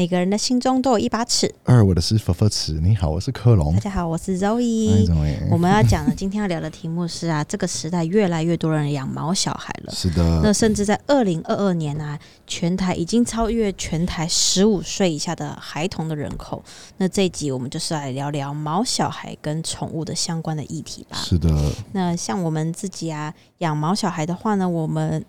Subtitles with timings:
[0.00, 1.54] 每个人的心中都有一把尺。
[1.62, 2.72] 二，我的是佛佛尺。
[2.80, 3.80] 你好，我是克隆大。
[3.80, 5.06] 家好，我是哎 Zoe。
[5.50, 9.92] 我们要讲的今天要聊的题目是啊，这个时代越来越多人养毛小孩了。
[9.92, 16.64] 是的那，甚至在二零二二年啊，全台已经超越全台十五岁以下的孩童的人口。
[16.96, 21.18] 那这一集我们就是来聊聊毛小孩跟宠物的相关的议题吧。
[21.18, 21.50] 是的，
[21.92, 25.22] 那像我们自己啊，养毛小孩的话呢，我们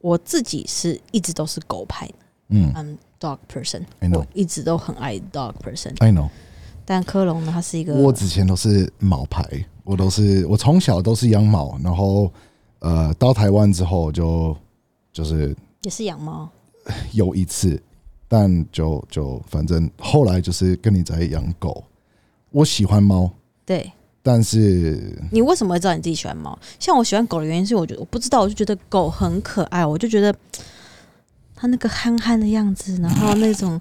[0.00, 2.14] 我自己是一直都是狗派的，
[2.48, 5.94] 嗯嗯，dog person，I know 我一直都很爱 dog person。
[5.98, 6.28] ，I know。
[6.84, 9.44] 但科隆呢，他是一个我之前都是毛牌，
[9.84, 12.32] 我都是我从小都是养猫，然后
[12.80, 14.56] 呃到台湾之后就
[15.12, 16.48] 就是也是养猫，
[17.12, 17.80] 有一次，
[18.26, 21.84] 但就就反正后来就是跟你在养狗。
[22.50, 23.30] 我喜欢猫，
[23.64, 26.58] 对但是你为什么会知道你自己喜欢猫？
[26.80, 30.34] 像我喜欢狗的原因是，我觉得我不知道，我就觉得狗很可爱，我就觉得
[31.60, 33.78] 它那个憨憨的样子，然后那种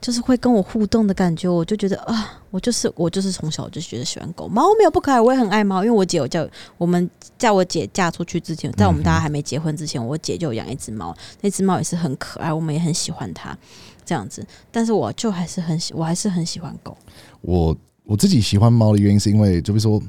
[0.00, 4.48] 就是会跟我互动的感觉，我就觉得啊，我就是我就是从小就觉得喜欢狗。
[4.48, 6.44] 猫没有不可爱，我也很爱猫，因为我姐有叫
[6.76, 13.56] 我们叫我姐嫁出去之前，在我们大家还没结婚之前，我姐就养一只猫，那只猫也是很可爱，我们也很喜欢它
[14.04, 14.44] 这样子。
[14.72, 16.98] 但是我就还是很喜，我还是很喜欢狗。
[17.42, 20.02] 我我自己喜欢猫的原因是因为，就比如说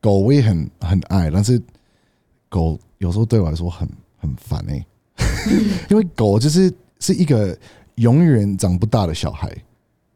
[0.00, 1.60] 狗我也很很爱，但是
[2.48, 4.86] 狗有时候对我来说很很烦哎、
[5.90, 7.56] 因为狗就是是一个
[7.96, 9.54] 永远长不大的小孩，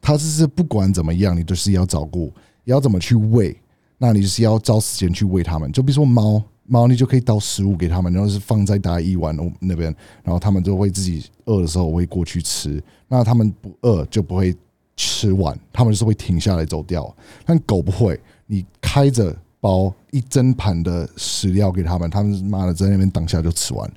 [0.01, 2.33] 它就是不管怎么样，你都是要照顾，
[2.65, 3.57] 要怎么去喂，
[3.99, 5.71] 那你就是要找时间去喂它们。
[5.73, 14.57] 就比如说猫，猫你就可以倒食物给它们，然后是放在大一碗那边，然后它们就会自己饿的时候会过去吃，那它们不饿就不会
[14.97, 17.15] 吃完，它们就是会停下来走掉。
[17.45, 23.91] 但狗不会，你开着包一整盘的食料给它们，它们妈的在那边当下就吃完，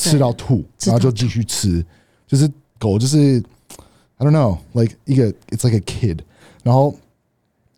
[0.00, 1.84] 吃到吐，然后就继续吃。
[2.26, 3.42] 就是狗就是
[4.16, 6.20] ，I don't know，like 一个 it's like a kid，
[6.62, 6.96] 然后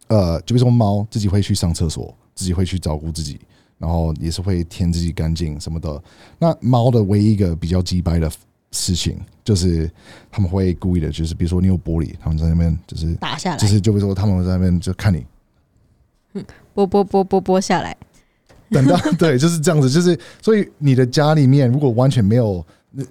[0.08, 3.40] 呃，就比如说猫自己会去上厕所，自己会去照顾自己，
[3.78, 6.02] 然后也是会舔自己干净什么的。
[6.38, 8.30] 那猫的唯一一个比较鸡掰的
[8.72, 9.90] 事情，就是
[10.30, 15.24] 他们会故意的，就是比如说你有玻璃，他们在那边就是打下来，就是就比如说他们会在那边就看你，
[16.74, 17.96] 剥剥剥剥剥下来，
[18.72, 22.64] 等到 对，就是这样子，就是所以你的家里面如果完全没有，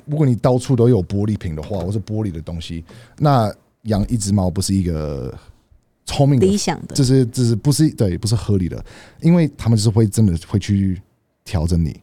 [0.05, 2.83] 如果你到处都有玻璃瓶的话，或是玻璃的东西，
[3.17, 5.33] 那养一只猫不是一个
[6.05, 8.83] 聪明的理想的就是就是不是对不是合理的，
[9.21, 11.01] 因为他们就是会真的会去
[11.43, 11.99] 调整你，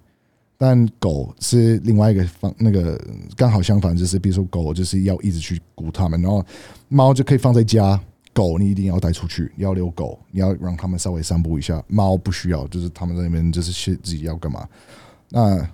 [0.57, 3.01] 但狗是另外一个方那个
[3.37, 6.45] 刚好相反，就是比如说狗就是要一直去顾它们，然后
[6.89, 8.01] 猫就可以放在家，
[8.39, 14.69] 狗你一定要带出去，你要遛狗，你要让他们稍微散步一下，猫不需要，就是他们在那边就是是自己要干嘛，
[15.29, 15.69] 那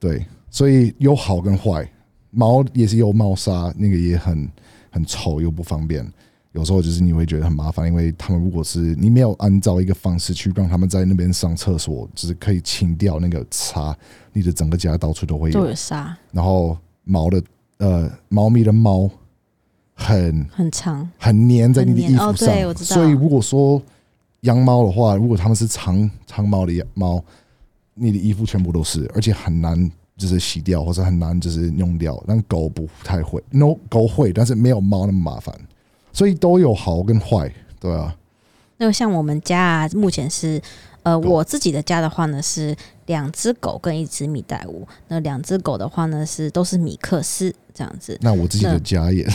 [0.00, 1.88] 对，所以有好跟坏，
[2.30, 4.50] 猫也是有猫砂，那个也很
[4.90, 6.04] 很臭又不方便。
[6.52, 13.96] 有时候就是你会觉得很麻烦，因为他们如果是你没有按照一个方式去让他们在那边上厕所，就是可以清掉那个擦，
[14.32, 15.66] 你的整个家到处都会都有。
[15.68, 17.42] 有沙，然后毛的
[17.76, 19.08] 呃，猫咪的毛
[19.98, 22.96] 很很长，很粘在你的衣服上，对我知道。
[22.96, 23.82] 所以如果说
[24.42, 27.22] 养猫的话，如果它们是长长毛的养猫，
[27.94, 32.22] 你的衣服全部都是，而且很难就是洗掉，或者很难就是弄掉。
[32.28, 35.52] 但狗不太会，no 狗会，但是没有猫那么麻烦，
[36.12, 38.16] 所以都有好跟坏，对啊，
[38.76, 40.62] 那像我们家啊，目前是
[41.02, 42.76] 呃，我自己的家的话呢是
[43.06, 44.86] 两只狗跟一只米袋鼯。
[45.08, 48.16] 那两只狗的话呢是都是米克斯这样子。
[48.20, 49.26] 那我自己的家也，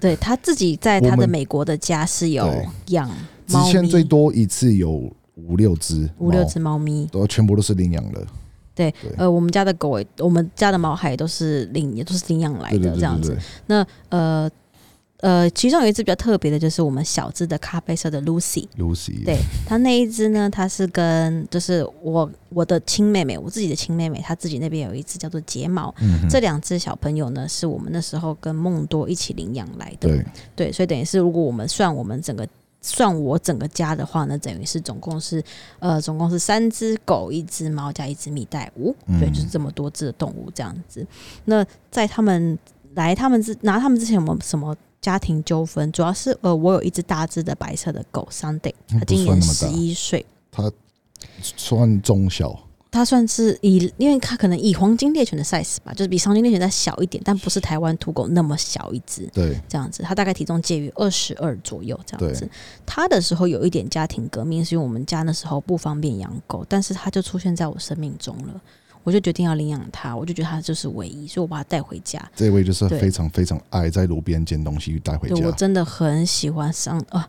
[0.00, 2.46] 对他自己在他的美国的家是有
[2.88, 3.08] 养
[3.46, 4.90] 之猫咪，前最多一次有
[5.34, 6.78] 五六只，五六，只猫。
[6.78, 7.06] 咪。
[7.12, 8.26] 都全部都是领养的，
[8.74, 13.36] 对对，呃，我们家的狗也，我们家的毛孩都是领，也都是领养来的这样子。
[13.66, 14.50] 那呃
[15.20, 18.68] 呃，其中有一只比较特别的，就是我们小只的咖啡色的 Lucy。
[18.76, 25.94] Lucy，对它那一只呢，它是跟就是我我的亲妹妹，我自己的亲妹妹，她自己那边有一只叫做睫毛。
[26.00, 30.08] 嗯，这两只小朋友呢，是我们那时候跟梦多一起领养来的。
[30.08, 32.46] 对对，所以等于是如果我们算我们整个
[32.82, 35.42] 算我整个家的话呢，等于是总共是
[35.78, 41.06] 呃总共是三只狗、一只猫加一只蜜袋鼯，嗯对，就是这么多只的动物这样子。
[41.46, 42.58] 那在他们
[42.94, 44.76] 来他们之拿他们之前有没有什么？
[45.06, 50.68] 家庭纠纷主要是呃，我有一只大只的白色的狗 Sunday，它今年十一岁，它
[51.40, 52.58] 算中小，
[52.90, 59.30] 它算是以，因为它可能以黄金猎犬的 size 吧，就是比黄金猎犬再小一点，但不是台湾土狗那么小一只。
[59.32, 62.50] 对这样子，它大概体重介于二十二左右这样子。
[62.84, 68.60] 它的时候有一点家庭革命，是因为我们家那时候不方便养狗，但是它就出现在我生命中了。
[69.06, 72.20] 我就决定要领养它，我就觉得它就是唯一，所以我把它带回家。
[72.34, 75.52] 这位就是非常非常爱在路边捡东西带回家我。
[75.52, 77.28] 真的很喜欢上啊，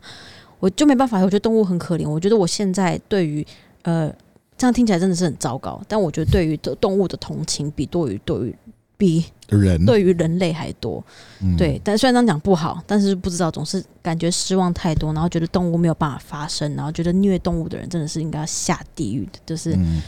[0.58, 2.10] 我就没办法，我觉得动物很可怜。
[2.10, 3.46] 我觉得我现在对于
[3.84, 4.12] 呃，
[4.58, 8.56] 这样听起来真的是很糟糕，但我觉得对于动物的同情比多于对于
[8.98, 11.04] 比人对于人类还多。
[11.44, 19.76] 嗯对，但虽然这样讲不好，但是不知道总是感觉失望太多，然后觉得动物没有办法发声，然后觉得虐动物的人真的是应该要下地狱的，就是。
[19.76, 20.02] 嗯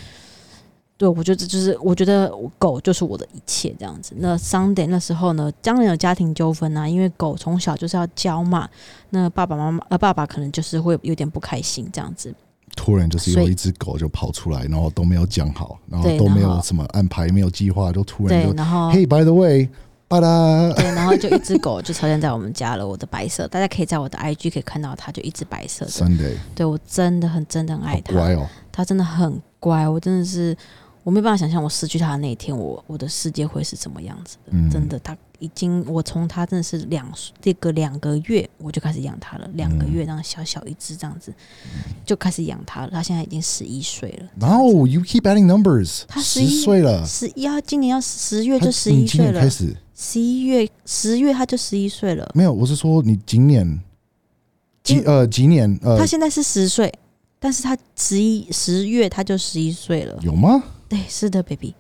[1.00, 4.14] 对，我觉得这就是，我觉得狗就是我的一切这样子。
[4.18, 8.68] 那 Sunday 那时候呢，当然有家庭纠纷啊，因为狗从小就是要教嘛，
[9.12, 12.36] 那爸爸妈妈呃爸爸可能就是会有点不开心这样子。
[12.76, 19.70] 突然就是有一只狗就跑出来，然后都没有讲好，然后都没有什么安排，没有计划，就突然就，对然后嘿，by the way，
[20.10, 25.92] 巴拉，对，然后就一只狗就出现在我们家了，我的白色，大家可以在我的 IG 可以看到它，就一只白色的。
[25.92, 30.56] Sunday，对我真的很真的很爱它，乖哦，它真的很乖，我真的是
[31.10, 34.52] 我没办法想象我失去他的那一天，我我的世界会是怎么样子的。
[34.52, 37.12] 嗯，真的，他已经我从他真的是两
[37.42, 41.34] 这个两个月我就开始养他了，两个嗯月这样小小一只这样子
[42.06, 42.92] 就开始养他了。
[42.92, 52.32] 他现在已经十一岁了，然后 you keep adding numbers，他十11岁了，十一啊，今年要十月就十一岁了开，始十一月十月他就十一岁了。
[52.36, 52.54] 没有？
[52.54, 53.66] 我是说你今年
[54.84, 56.94] 几今呃几年呃他现在是十岁，
[57.40, 60.16] 但是他十一十月他就十一岁了。
[60.22, 60.62] 有吗？
[60.90, 61.74] 对，是的，baby。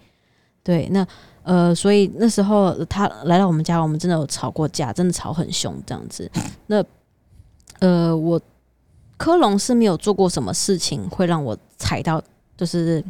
[0.62, 1.08] 对，那
[1.42, 6.30] 呃，所以那时候他来到我们家，我们真的有吵过架，真的吵很凶这样子。
[6.68, 6.84] 那
[7.80, 8.40] 呃，我
[9.18, 12.22] 科隆是没有做过什么事情会让我踩到，
[12.56, 13.04] 就是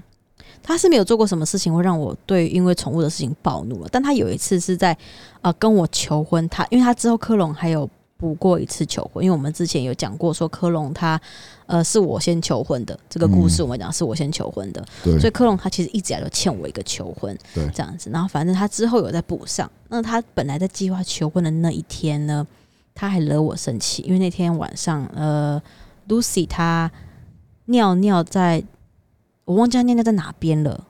[0.63, 3.89] 他是没有做过什么事情会让我对因为宠物的事情暴怒了。
[3.91, 4.97] 但他有一次是在
[5.41, 11.19] 呃跟我求婚，他因为他之后科隆还有补过一次求婚，因为我们之前有讲过说科隆他
[11.67, 14.85] 呃是我先求婚的这个故事，嗯我们讲是我先求婚的。
[15.01, 18.09] 对所以科隆他其实一直以来都欠我一个求婚，对这样子。
[18.09, 19.71] 然后反正他之后有在补上。
[19.87, 22.45] 那他本来在计划求婚的那一天呢，
[22.93, 25.61] 他还惹我生气，因为那天晚上，呃
[26.09, 26.91] ，Lucy 她
[27.67, 28.61] 尿尿在，
[29.45, 30.85] 我忘记她尿尿在哪边了。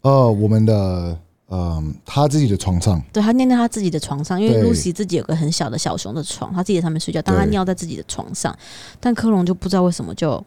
[0.00, 1.16] 呃，我们的
[1.54, 4.72] 嗯，他自己的床上，对，他尿在他自己的床上，因为对。
[4.72, 8.56] Lucy 自己有个很小的小熊的床，他自己在上面睡觉，但他尿在自己的床上。
[8.98, 10.42] 但科隆就不知道为什么就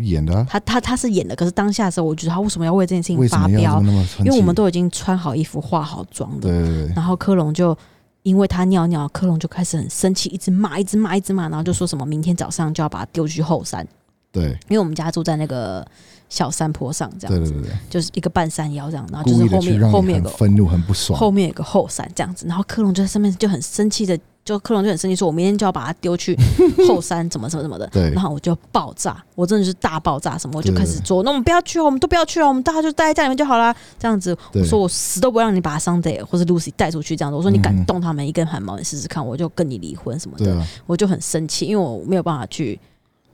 [0.00, 3.80] 演的啊、他他他是演的，可是当下的时候，我觉得他为什么要为这件事情发飙？
[4.18, 7.74] 因为我们都已经穿好衣服、化好妆的，对，然后科隆就
[8.22, 13.88] 因为他尿尿，科隆就开始很生气，一直骂，一直骂，一直骂，然后就说什么明天早上就要把他丢去后山，
[14.30, 14.50] 对。
[14.68, 15.82] 因为我们家住在那个
[16.28, 21.18] 小山坡上，这样子，对对对对，就是一个半山腰这样，然后就是后面后面有个愤怒、很不爽。
[21.18, 26.36] 后面有个后山这样子，然后克隆就在上面就很生气的，就克隆就很生气说，我明天就要把它丢去
[26.88, 27.86] 后山，怎么怎么怎么的。
[27.88, 33.74] 对然后我就爆炸，我真的是大爆炸，什么我就开始做，那我们不要去哦，我们都不要去哦，我们大家就待在家里面就好啦。
[33.98, 40.60] 这样子，我说我死都不会让你把 Sunday 或是 Lucy 带出去，这样子，我说你敢动他们一根汗毛，你试试看，我就跟你离婚什么的。
[40.86, 42.78] 我就很生气，因为我没有办法去，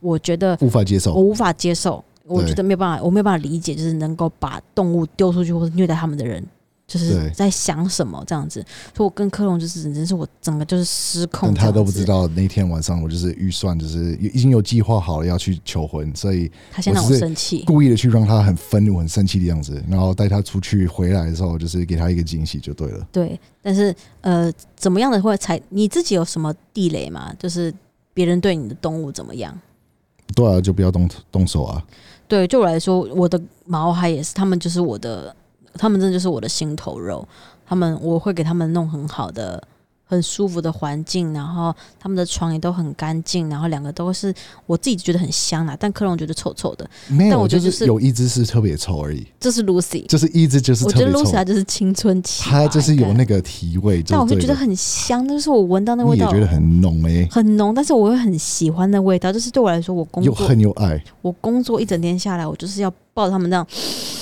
[0.00, 1.20] 我觉得无法接受我。
[1.22, 2.02] 无法接受，
[2.32, 6.44] 我对觉得没有办法，我没有办法理解，就是能够把动物丢出去或者虐待他们的人，
[6.86, 8.64] 就是在想什么这样子。
[8.94, 17.64] 所以我跟科隆就是真是我整个就是失控他都不知道那天晚上我就是预算就是已经有计划好了要去求婚，所以他先让我生气。
[17.66, 23.06] 故意的去让他很愤怒、很生气的样子，然后带他出去回来的时候，就是给他一个惊喜就对了。
[23.12, 27.32] 对，但是呃，怎么样的会才你自己有什么地雷吗？
[27.38, 27.72] 就是
[28.12, 29.58] 别人对你的动物怎么样？
[30.34, 31.82] 对啊，就不要动动手啊。
[32.32, 35.36] 对，就我来说，我的毛孩也是，他们就是我的，
[35.74, 37.28] 他们真的就是我的心头肉。
[37.66, 39.62] 他们我会给他们弄很好的、
[40.12, 44.32] 很舒服的环境，然后他们的床也都很干净，然后两个都是
[44.66, 46.88] 我自己觉得很香啊，但克隆觉得臭臭的。
[47.08, 61.02] 没有，但我觉得就是就是有一只是特别臭而已，这是 Lucy，就是一只就是我觉得 Lucy 就是青春期吧，它就是有那个体味，但我就觉得很香，就是我闻到那味道你也觉得很浓诶、很浓，但是我会很喜欢那味道，就是对我来说，我工又作恨又爱。
[61.22, 64.21] 我工作一整天下来，我就是要抱着他们这样，呜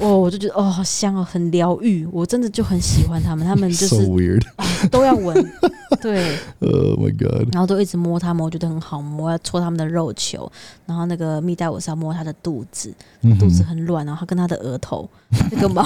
[0.00, 4.40] 哦，我就觉得哦，好香哦，很疗愈，我真的就很喜欢他们，他们就 so 是。
[4.90, 5.34] 都要闻，
[6.00, 7.52] 对， Oh my god！
[7.52, 10.50] 然后都一直摸他们，我觉得很好摸，要搓他们的肉球，
[10.86, 15.08] 然后那个蜜袋鼯是要摸他的肚子，嗯肚子很软，然后他跟他的额头
[15.50, 15.84] 那个毛，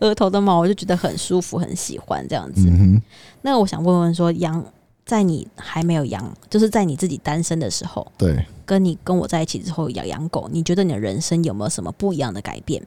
[0.00, 2.68] 额头的毛，我就觉得很舒服，很喜欢这样子。
[2.68, 3.00] 嗯，
[3.40, 4.62] 那我想问问说，羊
[5.06, 12.82] 在你还没有羊，就是在你自己单身的时候，对，跟你跟我在一起之后养养狗，你觉得你的人生有没有什么不一样的改变？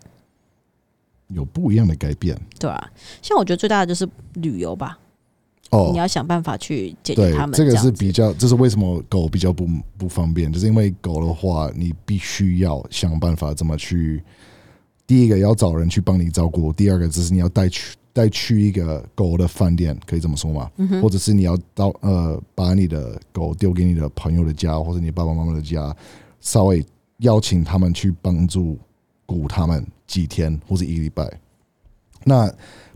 [1.28, 4.98] 有不一样的改变对啊，像我觉得最大的就是旅游吧，
[5.70, 6.00] 哦你。
[6.00, 7.56] 要想办法去解决他，们。
[7.56, 14.24] 这个是比较，这是为什么狗比较不不方便，就是因为狗的话，你必须要想办法怎么去
[15.06, 20.72] 第一个要找人去帮你照顾，第二个就是你要带去带去一个狗的饭店，可以这么说吗？
[20.78, 25.94] 嗯或者是你要到呃把你的狗丢给你的朋友的家，或者你爸爸妈妈的家，
[26.40, 26.82] 稍微
[27.18, 28.80] 邀请他们去帮助
[29.26, 31.30] 顾他们几天或者一个礼拜。
[32.24, 32.50] 那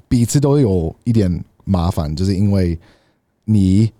[0.08, 2.80] 彼此都有一点麻烦，就是因为
[3.44, 3.92] 你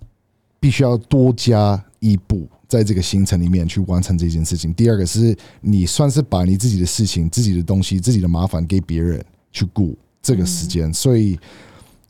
[0.58, 4.74] 必须要多加一步在这个行程里面去完成这件事情。
[4.74, 9.22] 第二个是你算是把你自己的事情、自己的东西、自己的麻烦给别人
[9.52, 11.40] 去顾这个时间，所以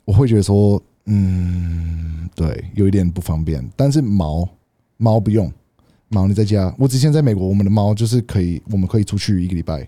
[0.06, 3.68] 我会觉得说，嗯，对，有一点不方便。
[3.76, 4.48] 但是猫
[4.98, 5.52] 猫不用，
[6.10, 6.74] 猫你在家。
[6.78, 9.88] 我之前在美国，我们的猫就是可以，我们可以出去一个礼拜，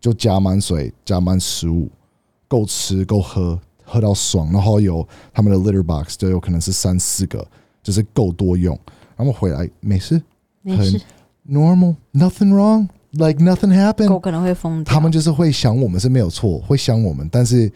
[0.00, 1.88] 就加满水、加满食物，
[2.46, 4.50] 够吃够喝，喝到爽。
[4.52, 7.46] 然后有他们的 litter box，就有可能是三四个，
[7.82, 8.78] 就是够多用。
[9.16, 10.22] 然后回来没事
[10.62, 11.00] 没事
[11.48, 12.54] ，，normal，nothing
[13.18, 14.08] wrong，like nothing happened。
[14.08, 14.94] 狗可能会疯掉。
[14.94, 17.70] 他们就是会想我们是没有错，会想我们，但是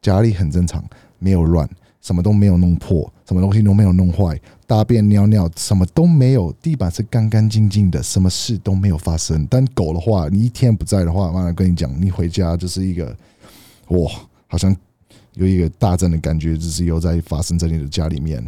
[0.00, 0.84] 家里很正常，
[1.18, 1.68] 没有乱，
[2.00, 9.46] 什么都没有弄破，什么东西都没有弄坏，大便尿尿什么都没有，地板是干干净净的，什么事都没有发生。
[9.48, 13.16] 但狗的话，你一天不在的话，妈的跟你讲，你回家就是一个
[13.88, 14.10] 哇，
[14.46, 14.74] 好像
[15.34, 18.44] 有一个大战的感觉，就是又在发生在你的家里面，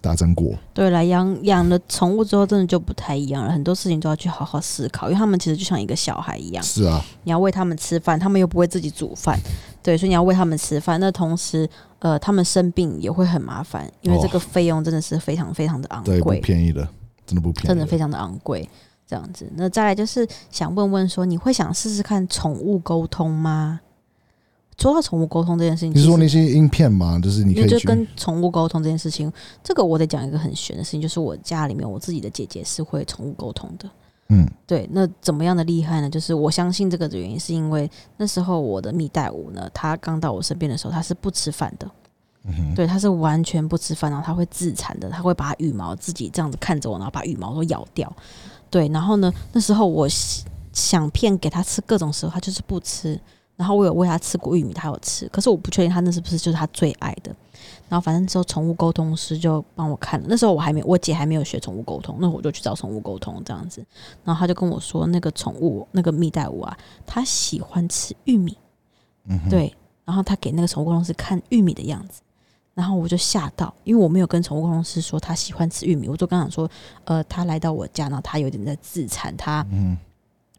[0.00, 0.54] 大战过。
[0.72, 3.52] 对了，养养了宠物之后，真的就不太一样了。
[3.52, 9.38] 很多事情都要去好好思考，因为他们其实就像一个小孩一样，是啊，你要喂他们吃饭，他们又不会自己煮饭，
[9.82, 10.98] 对，所以你要喂他们吃饭。
[11.00, 16.86] 那同时，呃，他们生病也会很麻烦，因为这个费用真的是非常非常的昂对，不，便宜的，
[17.26, 18.68] 真的不便宜，真的非常的昂贵。
[19.04, 23.80] 这样子，那再来就是想问问说，你会想试试看宠物沟通吗？
[24.78, 27.18] 说到宠物沟通这件事情，你是说那些影片嘛？
[27.18, 33.88] 就是你可以就跟宠物沟通这件事情，这个我得讲一个很玄的事情，就是我家里面我自己的姐姐是会宠物沟通的。
[34.28, 36.08] 嗯对，那怎么样的厉害呢？
[36.08, 41.86] 就是我相信这个的原因，是因为那时候我的蜜袋鼯呢，它刚到我身边的时候，它是不吃饭的，
[42.44, 48.10] 嗯哼对，它是完全不吃饭，然后它会自残的，它会把羽毛自己这样子看着我，然后把羽毛都咬掉。
[48.70, 53.20] 对，然后呢，那时候我想想骗给它吃各种食物，它就是不吃。
[53.56, 57.34] 然后我有喂它吃过玉米，它有吃，可是我不确定它那是不是就是它最爱的。
[57.88, 63.84] 然后反正之后宠物沟通师就帮我看了，那时候我还没，我姐还没有学宠物沟通，那我就去找宠物沟通这样子。
[64.24, 68.56] 然后他就跟我说，那个宠物那个蜜袋鼯啊，它喜欢吃玉米，
[69.26, 69.74] 嗯，对。
[70.04, 72.22] 然后他给那个宠物沟通师看玉米的样子，
[72.74, 76.68] 然后我就吓到，因为我没有跟宠物沟通师说他喜欢吃玉米，我就跟他说，
[77.04, 79.96] 呃，他来到我家，然后他有点在自残，他嗯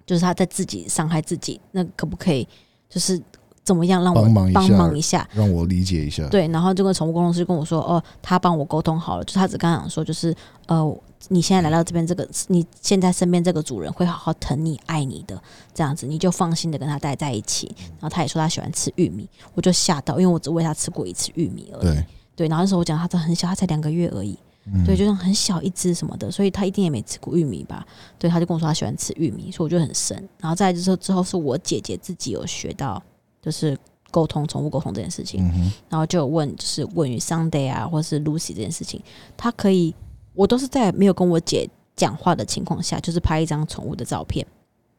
[0.05, 2.47] 就是他在自己伤害自己，那可不可以
[2.93, 3.19] 就是
[3.63, 5.27] 怎么样让我帮忙一下帮忙一下？
[5.33, 6.27] 让我理解一下。
[6.27, 10.35] 对，然后这个宠物沟通师跟我说，哦，他帮我沟通好了，就他只刚想说，就是
[10.67, 10.97] 呃，
[11.29, 15.41] 你现在来到这边，这个你现在身边这个主人会好好疼你、爱你的，
[15.73, 17.73] 这样子你就放心的跟他待在一起。
[17.77, 21.83] 然后他也说他喜欢吃玉米，我就吓到，因为我只喂他吃过一次玉米而已。
[21.83, 27.85] 对，对，然后那时候我讲他真的很小，他才两个月而已，嗯对，就像很小一只什么的，所以他一定也没吃过玉米吧？
[28.17, 30.17] 对，他就跟我说他喜欢吃玉米，所以我就很深。
[30.39, 33.01] 然后再来就是之后是我姐姐自己有学到，
[33.41, 33.77] 就是
[34.09, 39.01] 沟通宠物沟通这件事情，嗯，然后就有问，就是问于 Sunday 啊，或是 Lucy 这件事情，
[39.35, 39.93] 他可以，
[40.33, 44.45] 我都是在没有跟我姐讲话的情况下，就是拍一张宠物的照片，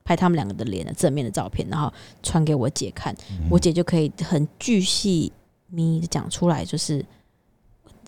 [0.04, 1.90] 拍他们两个的脸的正面的照片，然后
[2.23, 5.33] 传给我姐看，嗯我姐就可以很巨细
[5.73, 7.04] 靡的讲出来，就是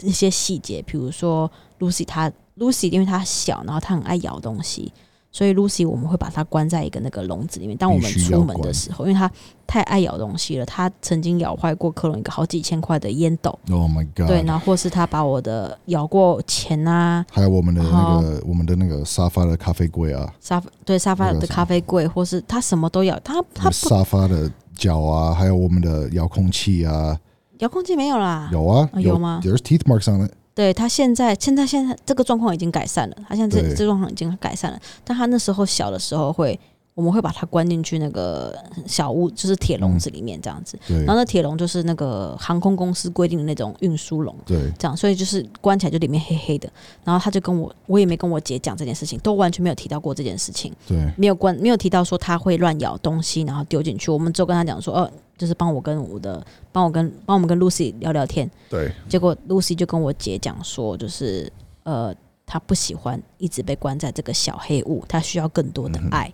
[0.03, 4.93] 一些细节，比如说 Lucy 她 Lucy 因为她小，然后她很爱咬东西。
[5.33, 7.77] 所以 Lucy 我们会把它关在一个那个笼子里面。
[7.77, 9.31] 当我们出门的时候，因为她
[9.67, 27.15] 太爱咬东西了，她曾经咬坏过克隆一个好几千块的烟斗，，Oh my God，对，然后或是她把我的咬过钱啊、还有我们的那个我们的那个沙发的咖啡柜啊，沙发对沙发的咖啡柜，或是她什么都咬，她她沙发的脚啊，还有我们的遥控器啊，
[27.59, 30.33] 遥控器没有啦，有啊，啊有吗？There's teeth marks on it。
[30.55, 36.59] 对他现在现在现在这个状况已经改善了，他现在这这状况已经改善了，但他那时候小的时候会，
[36.95, 44.35] 我们会把它关进去那个小屋，就是铁笼子里面这样子，对然后那铁笼就是那个航空公司规定的那种运输笼。
[44.47, 46.67] 对，这样，所以就是关起来就里面黑黑的，
[47.05, 54.11] 然后他就跟我，我也没跟我姐讲这件事情，都完全没有提到过这件事情，对，没有关，没有提到说他会乱咬东西，然后丢进去。
[54.11, 58.51] 我们只有跟他讲说，哦、就是帮我跟我的，帮我跟帮我们跟 Lucy 聊聊天。
[58.71, 61.53] 对，结果 Lucy 就跟我姐讲说，就是
[61.83, 62.15] 呃，
[62.47, 66.33] 她不喜欢一直被关在这个小黑屋，她需要更多的爱，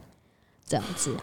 [0.67, 1.15] 这样子。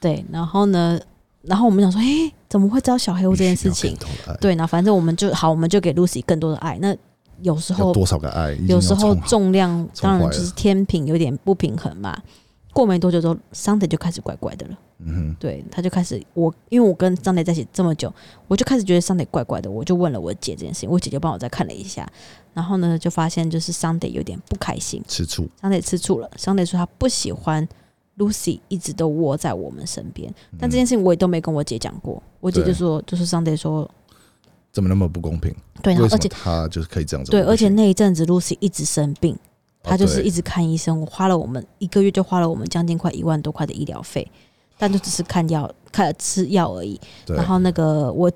[0.00, 0.98] 对，然后呢，
[1.42, 3.96] 然后我们想说，诶，怎么会知道小黑屋这件事情？
[4.40, 6.78] 对，那反正我们就好，我们就给 Lucy 更多的爱。
[6.80, 6.96] 那
[7.42, 8.52] 有时候多少个爱？
[8.66, 12.18] 有时候重量当然就是天平有点不平衡嘛。
[12.72, 14.78] 过没多久之后，Sunday 就开始怪怪的了。
[14.98, 15.36] 嗯哼。
[15.40, 18.12] 对，他就开始我，因为我跟 Sunday 在一起这么久，
[18.46, 22.08] 我就开始觉得 Sunday 怪怪的，我就问了我姐这件事情，我姐就帮我再看了一下，
[22.54, 27.66] 然后呢，就发现就是 Sunday 有点不开心，吃醋，，Sunday 吃醋了，Sunday 说他不喜欢
[28.18, 33.90] Lucy 一直都窝在我们身边，但这件事情我也都没跟我姐讲过，我姐就说，就是 Sunday 说，
[34.72, 35.54] 怎么那么不公平？
[35.82, 37.30] 对，然后而且他就是可以这样子？
[37.30, 39.34] 对，而且那一阵子 Lucy 一直生病，
[39.82, 44.30] 她就是一直看医生，我花了我们一个月就花了我们将近快一万多块的医疗费，
[44.78, 47.00] 但就只是看药、 看吃药而已。
[47.26, 48.30] 然后那个我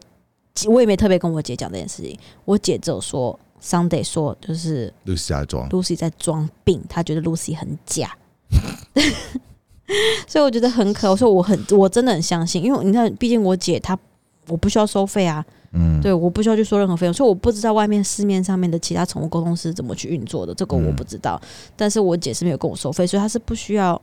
[0.67, 8.17] 我也没特别跟我姐讲这件事情，我姐只有说 Sunday 说就是 Lucy 在装，Lucy 在装病，她觉得 Lucy 很假。
[10.27, 13.99] 所以我觉得很可，我说我很我真的很相信，因为你看，毕竟我姐她
[14.47, 21.41] 我不需要收费啊，嗯，对，我不需要去收任何费用，所以我不知道外面市面上面的其他宠物沟通师怎么去运作的，这个我嗯不知道。
[21.77, 24.01] 但是我姐是没有跟我收费，所以她是不需要，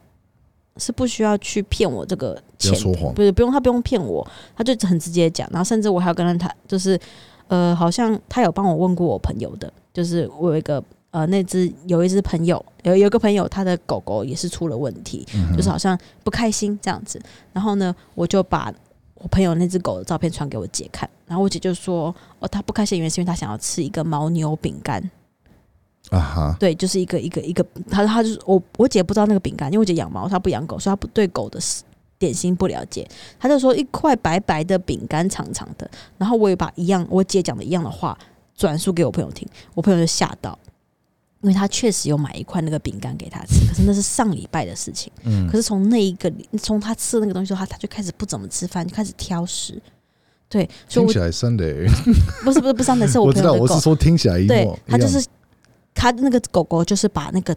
[0.78, 2.72] 是不需要去骗我这个钱，
[3.14, 4.26] 不是不用，她不用骗我，
[4.56, 5.48] 她就很直接讲。
[5.52, 7.00] 然后甚至我还要跟她谈，就是
[7.48, 17.22] 呃，好像她有帮我问过我朋友的，就是我有一个呃，那只有一只朋友，有有个朋友，他的狗狗也是出了问题，嗯就是好像不开心这样子。
[17.52, 18.74] 然后呢，我就把
[19.22, 25.00] 我朋友那只狗的照片传给我姐看，然后我姐就说：“哦，她不开心，原因是因为她想要吃一个牦牛饼干。
[26.10, 31.60] 啊哈，对，就是一个一个一个，她她就是我我姐不知道那个饼干，因为我姐养猫，她不养狗，所以她不对狗的
[32.18, 33.08] 点心不了解。
[33.40, 35.90] 她就说一块白白的饼干，长长的。
[36.18, 38.18] 然后我也把一样我姐讲的一样的话
[38.56, 40.58] 转述给我朋友听，我朋友就吓到。
[41.42, 45.12] 因为他确实有买一块那个饼干给他吃， 可是那是上礼拜的事情。
[45.24, 46.32] 嗯可是从那一个
[46.62, 49.82] 从他吃的那个东西之后，他他就开始不怎么吃饭，就开始挑食。
[50.48, 51.88] 对，所以听起来 Sunday，
[52.44, 55.26] 不是不是不是，那是我我知道，朋友的狗我是，说听起来一对，他就是
[55.94, 57.56] 他那个狗狗就是把那个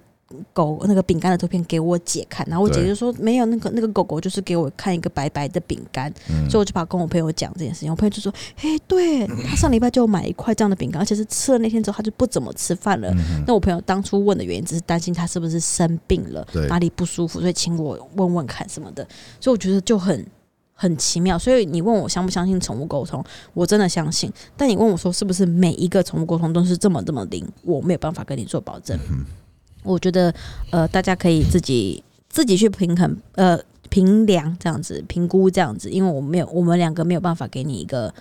[0.53, 13.11] 狗那个饼干的图片给我姐看，然后我姐就说没有那个那个狗狗就是给我看一个白白的饼干，嗯所以我就把跟我朋友讲这件事情，我朋友就说，嘿，对他上礼拜就买一块这样的饼干，而且是吃了那天之后他就不怎么吃饭了。
[13.13, 19.07] 嗯那我朋友当初问的原因只是担心他是不是生病了，哪里不舒服，所以请我问问看什么的。
[19.39, 20.27] 所以我觉得就很
[20.73, 21.39] 很奇妙。
[21.39, 24.33] 所以你问我相不相信宠物沟通，我真的相信。
[24.57, 28.99] 但你问我说是不是每一个宠物沟通都是这么这么灵，我没有办法跟你做保证。
[29.11, 29.25] 嗯
[29.85, 30.35] 我觉得
[30.71, 33.57] 呃，大家可以自己自己去平衡呃
[33.91, 38.13] 评量这样子评估这样子，因为我没有我们两个没有办法给你一个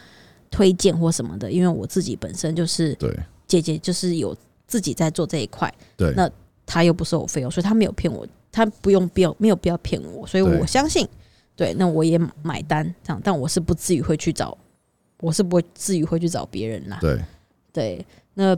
[0.52, 4.36] 推荐或什么的，因为我自己本身就是对姐姐就是有
[4.68, 5.74] 自己在做这一块。
[5.98, 6.30] 对，那
[6.66, 11.08] 他又不收我费用，所以他没有骗我，他不用必要没有必要骗我，所以我相信，
[11.56, 14.58] 对，那我也买单这样，但我是不至于会去找，
[15.22, 17.00] 我是不会至于会去找别人啦。
[17.02, 17.20] 对，
[17.72, 18.56] 对，那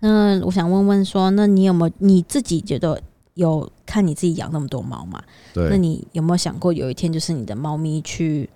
[0.00, 3.00] 那我想问问说，那你有没有你自己觉得
[3.34, 5.22] 有看你自己养那么多猫嘛？
[5.52, 8.48] 对那，你有没有想过有一天就是你的猫咪去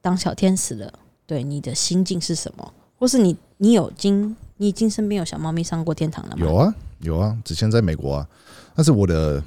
[0.00, 0.92] 当小天使了？
[1.26, 2.72] 对，你的心境是什么？
[2.98, 6.46] 或是你你有经你已经身边有小猫咪上过天堂了吗？
[6.46, 8.28] 有啊有啊，之前在美国啊，
[8.74, 9.42] 但是我的，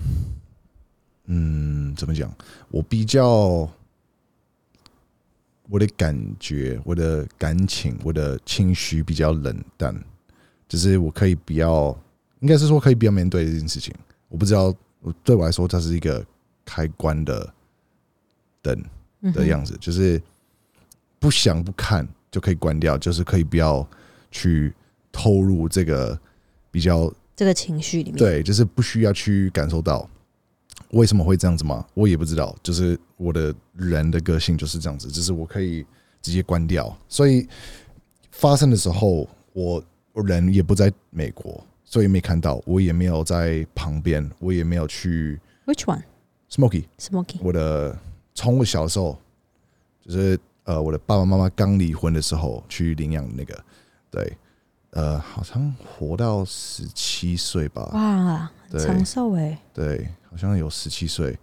[1.25, 2.31] 嗯，怎么讲？
[2.71, 3.69] 我比较
[5.69, 9.95] 我的感觉、我的感情、我的情绪比较冷淡，
[10.67, 11.97] 就是我可以比较，
[12.39, 13.93] 应该是说可以比较面对这件事情。
[14.29, 16.25] 我不知道，我对我来说，它是一个
[16.65, 17.53] 开关的
[18.61, 18.83] 灯
[19.33, 20.21] 的样子，就是
[21.19, 23.87] 不想不看就可以关掉，就是可以不要
[24.31, 24.73] 去
[25.11, 26.19] 投入这个
[26.71, 30.09] 比较这个情绪里面，对，就是不需要去感受到
[30.91, 31.85] 为什么会这样子吗？
[31.93, 35.85] 我也不知道，就是我的人的个性就是这样子，就是我可以
[36.21, 36.95] 直接关掉。
[37.07, 37.47] 所以
[38.31, 46.03] 发生的时候，我我人也不在美国，所以没看到，我也没有在旁边，我也没有去 Which one?
[46.49, 46.85] Smoky。
[46.99, 47.37] Smoky.
[47.41, 47.97] 我的
[48.35, 49.17] 从我小时候，
[50.05, 53.63] 就是呃，我的爸爸妈妈刚离婚的时候去领养那个，
[54.11, 54.37] 对，
[54.91, 59.59] 呃，好像活到十七岁吧，哇，对长寿哎。
[59.73, 61.37] 对，好像有十七岁，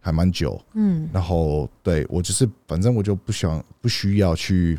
[0.00, 0.60] 还蛮久。
[0.74, 4.78] 嗯然后对我就是，反正我就不想不需要去，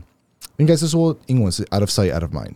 [0.58, 2.56] 应该是说英文是 out of sight out of mind，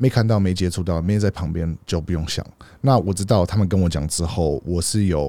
[0.00, 2.42] 没看到没接触到，没在旁边就不用想。
[2.80, 5.28] 那我知道他们跟我讲之后，我是有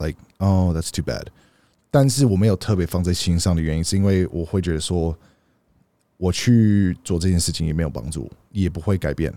[0.00, 1.24] like oh that's too bad，
[1.88, 5.16] 但是我没有特别放在心上的原因，是因为我会觉得说，
[6.16, 9.32] 我去做这件事情也没有帮助，也不会改变，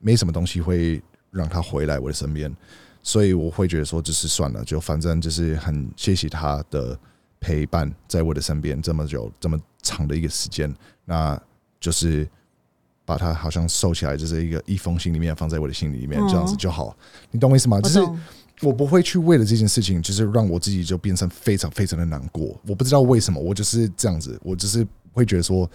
[0.00, 2.54] 没什么东西会让他回来我的身边。
[3.02, 6.94] 所以我会觉得说，就是算了，就反正就是很谢谢他的
[7.40, 10.70] 陪伴，在我的身边这么久、这么长的一个时间，
[11.06, 11.40] 那
[11.80, 12.28] 就是
[13.10, 16.96] 把它好像收起来，就是一个一封信里面放在我的心里面，嗯这样子就好。
[17.32, 17.80] 你懂我意思吗？
[17.80, 17.98] 就是
[18.60, 22.56] 我不会去为了这件事情，就是让我自己就变成非常非常的难过。
[22.68, 25.68] 我不知道为什么，我就是这样子，我就是会觉得说，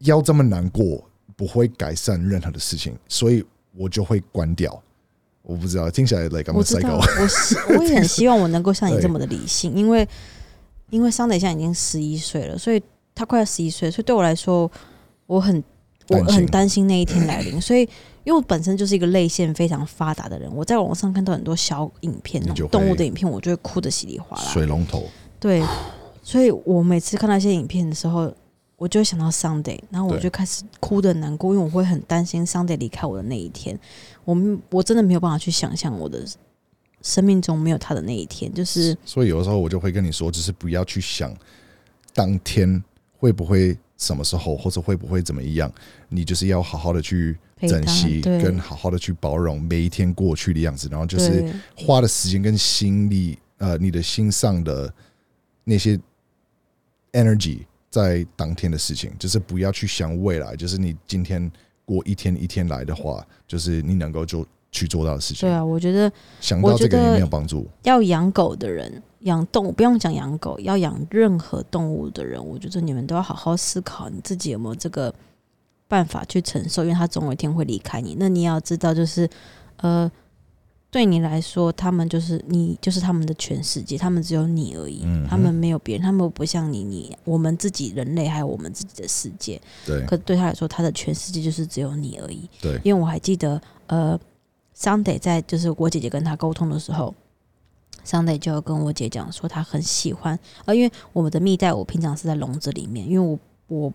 [0.00, 3.44] 要这么难过不会改善任何的事情，所以
[3.76, 4.82] 我就会关掉。
[5.42, 7.22] 我不知道，听起来 like I'm 我 a 知道，psycho。
[7.22, 10.08] 我是我也很希望我能够像你这么的理性，因为
[10.90, 12.82] 因为桑德现在已经十一岁了，所以
[13.14, 14.68] 他快要十一岁，所以对我来说，
[15.26, 15.62] 我很
[16.08, 17.80] 我很担心那一天来临，所以
[18.24, 24.42] 因为我本身就是一个泪腺非常发达的人，我在网上看到很多小影片，动物的影片，我就会哭得稀里哗啦。
[24.44, 25.04] 水龙头，
[25.40, 25.62] 对，
[26.22, 28.32] 所以我每次看到一些影片的时候，
[28.76, 33.78] 我就会想到 Sunday，然后我就开始哭的难过，因为我会很担心 Sunday 离开我的那一天。
[34.24, 36.26] 我们我真的没有办法去想象我的
[37.02, 41.34] 生命中没有他的那一天，就是所以有的时候我就会跟你说，就是不要去想
[42.12, 42.82] 当天
[43.18, 45.72] 会不会什么时候，或者会不会怎么样，
[46.08, 48.42] 你就是要好好的去珍惜，对。
[48.42, 51.44] 跟好好的去包容每一天过去的样子，然后就是
[51.76, 54.92] 花的时间跟心力，呃，你的心上的
[55.62, 55.98] 那些
[57.12, 61.50] energy 在当天的事情，就是不要去想未来，就是你今天
[61.84, 65.48] 过一天一天来的话，就是你能够就去做到的事情。
[65.48, 66.10] 对啊，我觉得
[66.40, 67.64] 想到这个也没有帮助。
[67.84, 75.14] 要养狗的人，养动物不用讲养狗，要养任何动物的人，我觉得你们都要好好思考你自己有没有这个
[75.86, 78.16] 办法去承受，因为他总有一天会离开你。
[78.18, 79.30] 那你也要知道，就是
[79.76, 80.10] 呃，
[80.90, 89.60] 对你来说，他们就是你，就是他们的全世界，他们只有你而已，嗯他们没有别人，他们不像你，你我们自己人类还有我们自己的世界。
[89.86, 92.48] 对可对他来说，他的全世界就是只有你而已。
[92.60, 94.18] 对，因为我还记得，呃
[94.76, 97.14] ，Sunday 在就是我姐姐跟他沟通的时候
[98.04, 103.92] ，Sunday 就有跟我姐讲说，他很喜欢，呃，因为我们的蜜袋我平常是在笼子里面，因为我我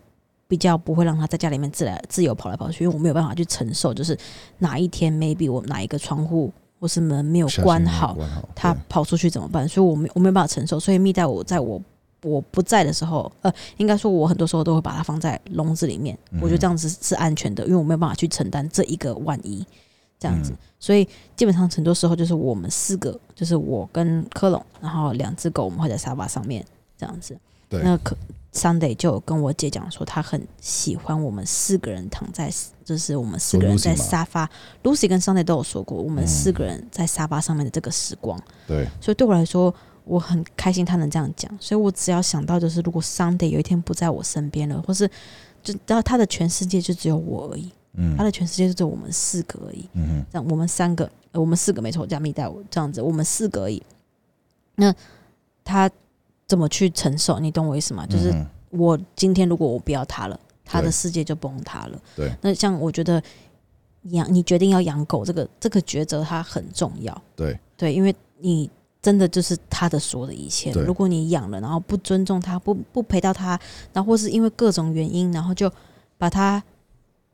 [0.48, 4.18] 比较不会让他在家里面自来自由跑来跑去，因为我没有办法去承受，就是
[4.58, 9.68] 哪一天 maybe 我哪一个窗户或是门没有关好，关好，对他跑出去怎么办？
[9.68, 11.80] 所以我没我没有办法承受，所以蜜袋我在我
[12.24, 19.64] 我不在的时候，呃，应该说我很多时候都会把它放在笼子里面，嗯我觉得这样子是安全的，因为我没有办法去承担这一个万一
[20.20, 26.66] 这样子，嗯所以基本上很多时候就是我们四个，就是我跟科隆，然后两只狗我们会在沙发上面
[26.98, 27.38] 这样子。
[27.68, 28.18] 对那可
[28.52, 32.52] Sunday 就跟我姐讲说，他很喜欢我们四个人躺在，
[32.84, 34.50] 就是我们四个人在沙发。
[34.84, 38.42] Lucy 跟 Sunday 都有说过，我们嗯四个人在沙发上面的这个时光。
[38.66, 39.74] 对所以对我来说，
[40.06, 41.52] 我很开心他能这样讲。
[41.60, 45.08] 所以我只要想到，就是如果 Sunday 有一天不在我身边了，或是
[45.62, 49.90] 就然后他的全世界就只有我而已，嗯他的全世界就只有我们四个而已。
[49.94, 53.82] 嗯哼这样我们三个，呃我们四个没错，加蜜带我这样子，我们四个而已。
[54.76, 54.94] 那
[55.64, 55.90] 他
[56.48, 57.40] 怎么去承受？
[57.40, 58.06] 你懂我意思吗？
[58.06, 58.34] 就是
[58.70, 62.02] 我今天如果我不要他了，他的世界就崩塌了。
[62.16, 63.22] 对，那像我觉得
[64.04, 67.22] 养你决定要养狗这个这个抉择，它很重要。
[67.36, 68.70] 对对，因为你
[69.02, 70.72] 真的就是他的所有的一切。
[70.72, 73.60] 对如果你养了，然后不尊重他，不不陪到他，
[73.92, 75.72] 然后或是因为各种原因，然后就
[76.18, 76.64] 把他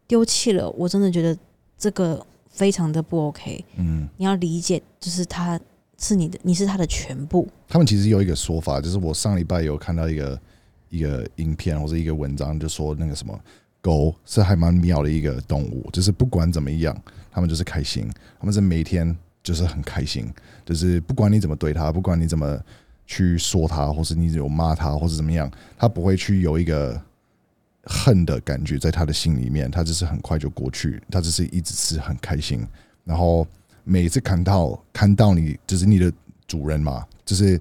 [0.08, 1.38] 丢弃了，我真的觉得
[1.78, 3.64] 这个非常的不 OK。
[3.78, 5.60] 嗯，你要理解，就是他
[5.98, 7.48] 是你的，你是他的全部。
[7.68, 10.40] 他们其实有一个说法，就是我上礼拜有看到一个
[10.90, 13.40] 一个影片或者一个文章，就说那个什么
[13.82, 16.96] 狗是还蛮妙的一个动物，就是不管怎么样，
[17.32, 20.32] 他们就是开心，他们是每天就是很开心，
[20.66, 22.60] 就是不管你怎么对它，不管你怎么
[23.06, 27.00] 去说它，或是你有骂它，或是怎么样，它不会去有一个
[27.86, 32.66] 恨的感觉在他的心里面，他就是很快就过去，他只是一直是很开心，
[33.04, 33.48] 然后
[33.84, 36.12] 每次看到看到你，就是你的
[36.48, 37.60] 主人嘛，就是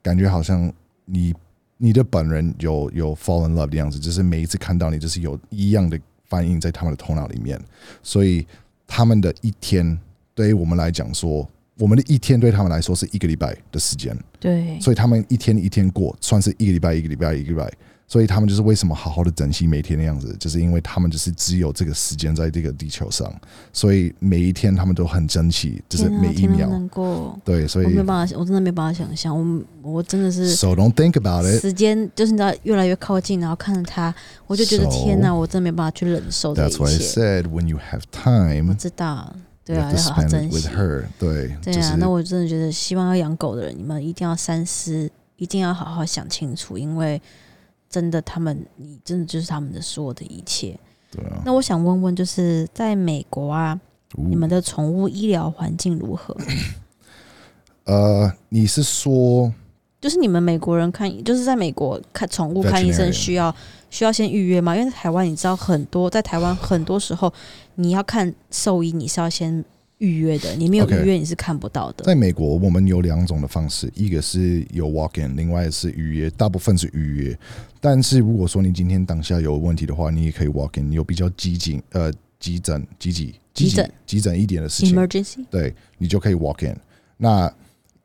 [0.00, 0.72] 感觉好像
[1.04, 1.34] 你
[1.76, 7.60] 你的本人有有 fall in love 的样子，就是每一次看到你，就是有一样的反应在他们的头脑里面，
[8.02, 8.46] 所以
[8.86, 9.98] 他们的一天
[10.34, 17.72] 对于我们来讲说，我们的一天对他们来说是一个礼拜的时间，对，所以他们一天一天过，算是一个礼拜一个礼拜一个礼拜。
[18.06, 23.32] 所以他们就是为什么好好的珍惜每天的样子，就是因为他们就是只有这个时间在这个地球上，
[23.72, 26.56] 所以每一天他们都很珍惜，就是每一秒。
[26.56, 27.38] 天啊难过。
[27.44, 29.36] 对，所以我没有办法，我真的没办法想象，
[29.82, 31.60] 我我真的是 so don't think about it.
[31.60, 34.14] 时间就是你知道越来越靠近，然后看着他，
[34.46, 37.04] 我就觉得天哪，我真的没办法去忍受这一 That's why I 切。
[37.04, 40.76] said when you have time, 我知道，对啊，要好好珍惜 with。
[40.76, 41.04] her.
[41.18, 47.20] 对，就是对啊，那我真的觉得，希望要养狗的人，你们一定要三思，一定要好好想清楚，因为
[47.94, 50.76] 真的，他们你真的就是他们的所有的一切。
[51.12, 51.40] 对啊。
[51.44, 53.78] 那我想问问，就是在美国啊，
[54.16, 56.36] 你们的的宠物医疗环境如何？
[57.84, 59.52] 呃，你是说
[60.00, 63.54] 就是你们美国人看，就是在美国看宠物看医生需要
[63.90, 64.76] 需要先预约吗？
[64.76, 67.32] 因为在台湾你知道很多，在台湾很多时候
[67.76, 69.64] 你要看兽医，你是要先
[69.98, 72.04] 预约的，你没有预约你是看不到的。
[72.04, 77.38] 在美国，我们有两种的方式，一个是有 walk in，另外是预约，大部分是预约。
[77.84, 86.74] 但是如果说你今天当下有问题的话，你也可以 walk in，你有比较急紧呃急诊、急急急诊急诊一点的事情，Emergency，对你就可以 walk in。
[87.18, 87.52] 那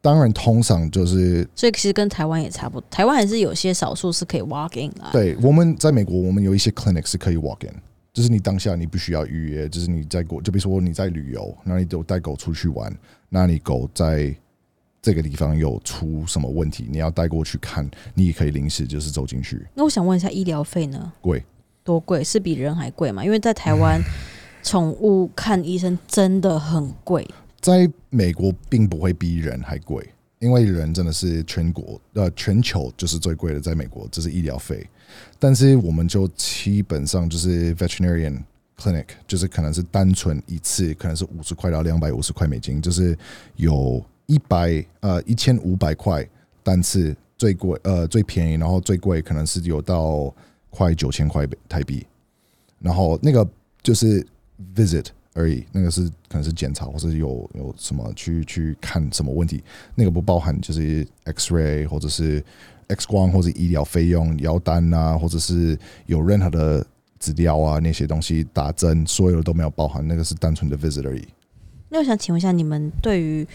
[0.02, 5.12] 当然，通常就是所以其实跟台湾也差不多，台湾还是有些少数是可以 walk in 啊。
[5.14, 7.74] 对我们在美国，我们有一些 clinic 是可以 walk in，
[8.12, 12.94] 就是你当下你不需要预约，就是你在国，就比如说你在旅游，那你就带狗出去玩，
[13.30, 14.36] 那你狗在
[15.02, 21.12] 这个地方有出什么问题，你要带过去看，你也可以临时就是走进去，那我想问一下，医疗费呢？
[21.22, 21.44] 贵。
[21.82, 22.24] 多贵？
[22.24, 23.26] 是比人还贵吗？
[23.26, 24.00] 因为在台湾，
[24.62, 27.28] 宠物看医生真的很贵。
[27.60, 30.08] 在美国并不会比人还贵，
[30.38, 34.88] 因为人真的是全国呃全球就是最贵的，在美国这是医疗费，
[35.40, 38.38] 但是我们就基本上就是 veterinarian
[38.78, 43.18] clinic，就是可能是单纯一次可能是五十块到两百五十块美金，就是
[43.56, 46.24] 有一百呃一千五百块
[46.62, 50.32] 单次最贵呃最便宜，然后最贵可能是有到
[50.70, 52.06] 快九千块台币，
[52.80, 53.48] 然后那个
[53.82, 54.24] 就是
[54.76, 59.64] visit 而已，那个是可能是检查或是有有什么去去看什么问题，
[59.96, 62.44] 那个不包含就是 X ray 或者是
[62.88, 66.86] X 光或者医疗费用、药单啊，或者是有任何的
[67.18, 71.28] 资料啊那些东西打针，所有的都没有包含，那个是单纯的 visit 而已。
[71.90, 73.48] 那我想请问一下，你们对于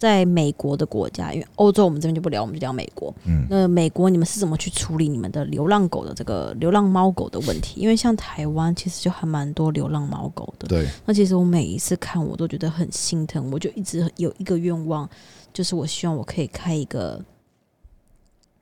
[0.00, 3.14] 在美国的国家，因为欧洲我们这边就不聊，我们就聊美国。
[3.24, 7.82] 嗯，那美国你们是怎么去处理你们的流浪狗的这个流浪猫狗的问题？
[7.82, 10.66] 因为像台湾其实就还蛮多流浪猫狗的。
[10.66, 15.06] 对，那其实我每一次看我都觉得很心疼，我就一直有一个愿望，
[15.52, 17.22] 就是我希望我可以开一个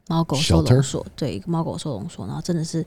[0.08, 0.82] 猫狗收容？
[0.82, 2.84] 所，对，一个猫狗收容所，然后真的是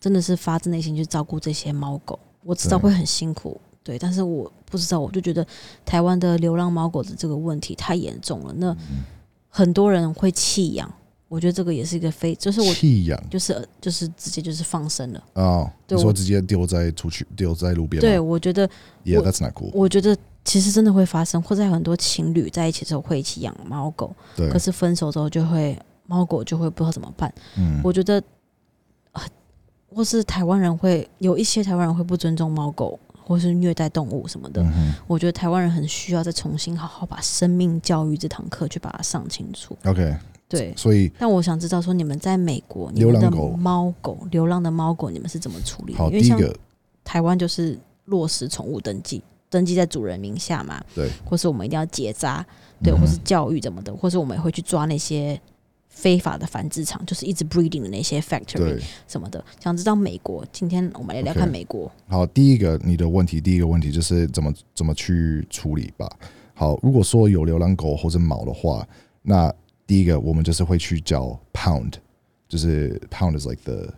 [0.00, 2.18] 真的是发自内心去照顾这些猫狗。
[2.42, 5.46] 我知道会很辛苦，对，但是我不知道，我就觉得
[5.84, 8.54] 台湾的流浪猫狗的这个问题太严重了。
[8.56, 9.04] 那嗯
[9.52, 10.88] 很多人会弃养，
[11.26, 15.18] 我觉得这个也是一个非，就是我弃养就是就是直接就是放生了。
[15.32, 18.00] 啊，对我你说直接丢在出去丢在路边？
[18.00, 18.64] 对，我觉得
[19.04, 19.70] ，Yeah, 我 that's not cool。
[19.74, 27.34] 我觉得其实真的会发生，或者很多情侣在一起之后会一起养猫狗，对可，是分手之后就会猫狗就会不知道怎么办。
[27.56, 28.22] 嗯，我觉得，
[29.12, 29.22] 呃
[29.92, 32.96] 或是台湾人会有一些台湾人会不尊重猫狗，
[33.30, 34.60] 或是虐待动物什么的。
[34.60, 39.76] 嗯我觉得台湾人很需要再重新好好把生命教育这堂课去把它上清楚。
[39.84, 40.16] ，OK，
[40.48, 45.94] 对，所以但我想知道说你们在美国，你们的猫狗、流浪的猫狗，你们是怎么处理？
[45.94, 46.56] 好，因为像第一个
[47.04, 52.44] 台湾就是落实宠物登记，登记在主人名下嘛，对，或是我们一定要结扎，
[52.82, 55.40] 对，嗯或是教育怎么的，或是我们也会去抓那些
[55.90, 59.44] 非法的繁殖场，就是一直 breeding 的那些 factory，什么的。
[59.62, 61.90] 想知道美国，今天我们来聊看美国。
[62.08, 66.08] 好，第一个你的问题，第一个问题就是怎么怎么去处理吧。
[66.54, 68.86] 好，如果说有流浪狗或者猫的话，
[69.20, 69.52] 那
[69.86, 71.94] 第一个我们就是会去叫 pound，
[72.48, 73.92] 就是 pound is like the，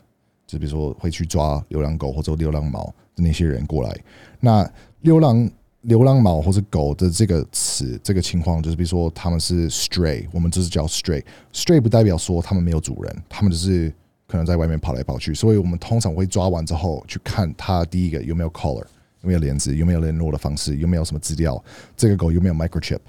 [0.47, 2.83] 就比如说会去抓流浪狗或者流浪猫
[3.15, 3.95] 的那些人过来。
[4.41, 4.69] 那
[5.03, 5.49] 流浪
[5.83, 13.93] 流浪猫或者狗的这个词，这个情况就是比如说他们是 stray，我们就是叫 stray，stray 不代表说他们没有主人，他们只是
[14.27, 18.85] 可能在外面跑来跑去，所以我们通常会抓完之后去看它第一个有没有 collar，
[19.23, 21.63] 有没有帘子，有没有联络的方式，有没有什么资料，
[21.97, 23.01] 这个狗有没有 microchip，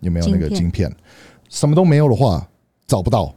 [0.00, 0.92] 有没有那个晶晶片，
[1.48, 2.46] 什么都没有的话
[2.86, 3.34] 找不到，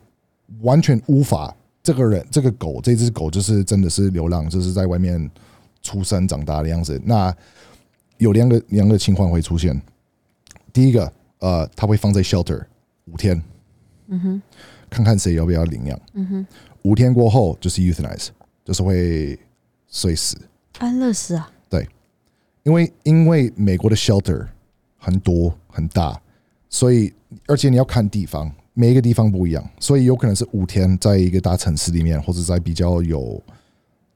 [0.62, 1.56] 完全无法。
[1.84, 5.30] 这个人这个狗这只狗就是真的是流浪，就是在外面
[5.82, 7.02] 出生长大的样子。
[7.04, 7.36] 那
[8.22, 9.82] 有两个两个情况会出现，
[10.72, 12.64] 第一个呃，他会放在 shelter
[13.06, 13.44] 五天，
[14.10, 14.42] 嗯哼，
[14.92, 16.00] 看看谁要不要领养。
[16.14, 16.48] 嗯哼，
[16.84, 18.28] 五天过后就是 euthanize，
[18.64, 19.40] 就是会
[19.88, 20.38] 碎死。
[20.78, 21.88] 安乐死啊，对
[22.62, 24.48] 因为因为美国的 shelter
[25.00, 26.22] 很多很大，
[26.70, 27.12] 所以
[27.48, 33.42] 而且你要看地方，每一个地方不一样，所以有可能是五天在一个大城市里面，或者在比较有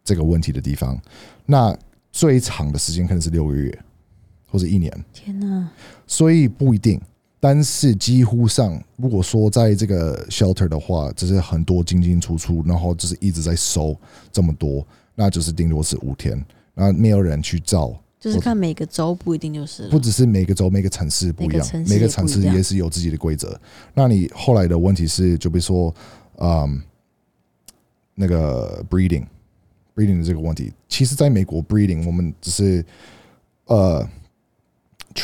[0.04, 0.96] 这个问题的地方。
[1.48, 1.76] 那
[2.12, 3.80] 最长的时间可能是六个月
[4.48, 5.70] 或者一年，天哪！
[6.08, 7.00] 所以不一定。
[7.40, 13.96] 但是几乎上，如果说在这个 shelter 的话，就是很多进进出出，然后就是一直在收
[14.32, 17.94] 这么多，那就是顶多是五天，那没有人去照。
[18.18, 23.60] 就是看每个州不一定就是不只是每个州、每个城市不一样每个城，市也是有自己的规则。
[23.94, 25.94] 那你后来的问题是，就比如说，
[26.38, 26.82] 嗯，
[28.16, 29.28] 那个 breeding
[29.94, 32.84] breeding 的这个问题，其实在美国 breeding 我们只是
[33.66, 34.10] 呃，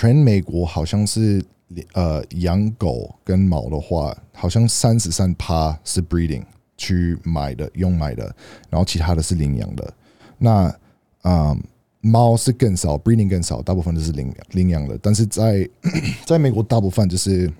[0.01, 1.45] 全美国好像是
[1.93, 6.41] 呃养狗跟猫的话，好像三十三趴是 breeding
[6.75, 8.23] 去买的用买的，
[8.67, 9.93] 然后其他的是领养的。
[10.39, 10.75] 那
[11.21, 11.55] 啊、
[11.99, 14.97] 猫是更少，breeding 更少，大部分都是领领养的。
[14.99, 15.69] 但是在
[16.25, 17.53] 在美国，大部分就是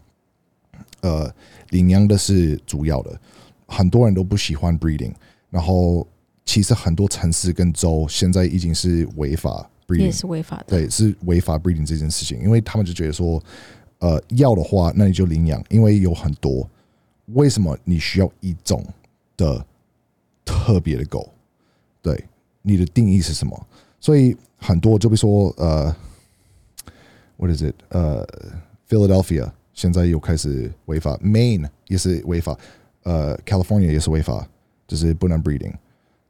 [1.01, 1.32] 呃
[1.69, 3.21] 领养的是主要的，
[3.67, 5.13] 很多人都不喜欢 breeding，
[5.51, 6.08] 然后
[6.43, 10.65] 其实很多城市跟州现在已经是违法 breeding，也是违法的。
[10.67, 13.41] 对，是违法 breeding 这件事情，因为他们就觉得说，
[13.99, 16.69] 呃，要的话，那你就领养，因为有很多，
[17.34, 18.86] 为什么你需要一种
[19.36, 19.65] 的
[20.45, 21.30] 特别的狗？
[22.01, 22.23] 对，
[22.62, 23.67] 你的定义是什么？
[23.99, 25.95] 所以很多就比如说，呃
[27.38, 27.75] ，what is it？
[27.89, 28.27] 呃
[28.89, 32.58] ，Philadelphia 现在又开始违法，Maine 也是违法，
[33.04, 34.47] 呃，California 也是违法，
[34.88, 35.73] 就是不能 breeding。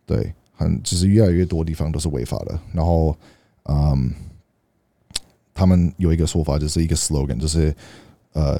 [0.05, 2.59] 对，很就是越来越多地方都是违法的。
[2.73, 3.15] 然后，
[3.65, 4.11] 嗯，
[5.53, 7.75] 他们有一个说法，就是一个 slogan，就是
[8.33, 8.59] 呃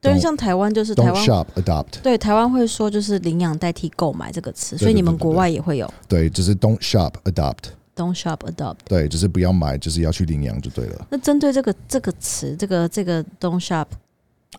[0.00, 5.92] 对，Don't- 像台湾就是台，don't 湾 shop adopt，对台湾会说就是领养代替购买这个词，所以你们国外也会有。
[6.08, 8.76] 对，就是 don't shop adopt，don't shop adopt。
[8.84, 11.06] 对，就是不要买，就是要去领养就对了。
[11.10, 13.86] 那针对这个这个词，这个这个 don't shop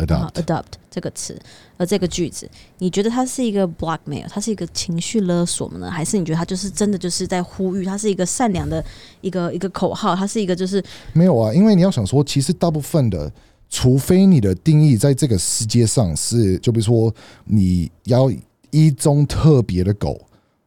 [0.06, 0.44] 啊，adopt。
[0.44, 1.40] adopt 这个词，
[1.78, 8.84] 呃，这个句子，你觉得它是一个 blackmail，它是一个情绪勒索呢，还是你觉得它就是真的就是在呼吁，它是一个善良的
[9.22, 10.84] 一个一个口号，它是一个就是
[11.14, 13.32] 没有啊，因为你要想说，其实大部分的，
[13.70, 17.14] 除非你的定义在这个世界上是，就比如说
[17.46, 18.32] 你要
[18.72, 20.20] 一种特别的狗，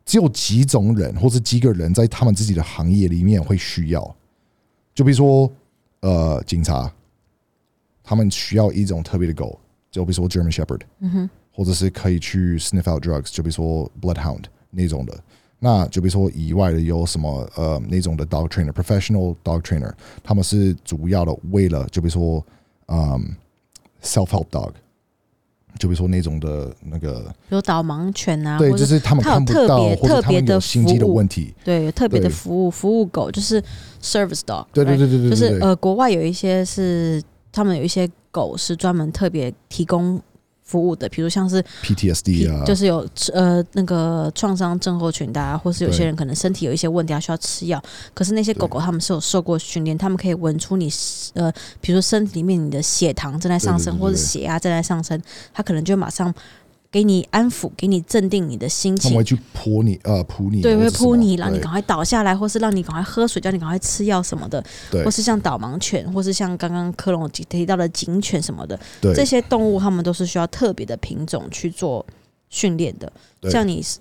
[0.04, 4.16] 只有几种人或者几个人在他们自己的行业里面会需要，
[4.94, 5.50] 就比如说
[6.02, 6.92] 呃警察，
[8.10, 9.56] 他们需要一种特别的狗，
[9.88, 15.16] 就比如说 German Shepherd，嗯哼，或者是可以去 sniff out drugs，就比如说 bloodhound 那种的。
[15.60, 19.92] 那就比如说以外的有什么呃那种的 dog trainer，professional dog trainer，
[20.24, 22.44] 他们是主要的为了就比如说
[22.88, 23.36] 嗯
[24.02, 24.72] self help dog，
[25.78, 33.62] 就比如说那种的那个比如导盲犬啊，对，就是他们看不到特别或者他们特别的有心机的问题，对有特别的服务服务狗，就是
[34.02, 34.66] service dog？
[34.72, 40.20] 对对对对对，就是呃，国外有一些是他们有一些狗是专门特别提供
[40.62, 47.82] 服务的，比如像是 PTSD 啊，就是有呃那个创伤症候群的、啊，或是有些人可能身体有一些问题，他需要吃药。
[48.14, 50.88] 可是那些狗狗他们是有受过训练，他们可以闻出你
[51.34, 55.20] 呃，比如说身体里面你的血糖正在上升，或者血压正在上升，
[55.52, 56.32] 它可能就马上
[56.92, 59.24] 给你安抚，给你镇定你的心情他们会。
[59.24, 72.04] 去扑你呃扑你，对，会扑你，让你赶快倒下来，或是让你赶快喝水，叫你赶快吃药什么的，对或是像导盲犬，或是像刚刚科隆提提到的警犬什么的，对这些动物它们都是需要特别的品种去做
[72.48, 73.12] 训练的。
[73.40, 73.98] 对像你是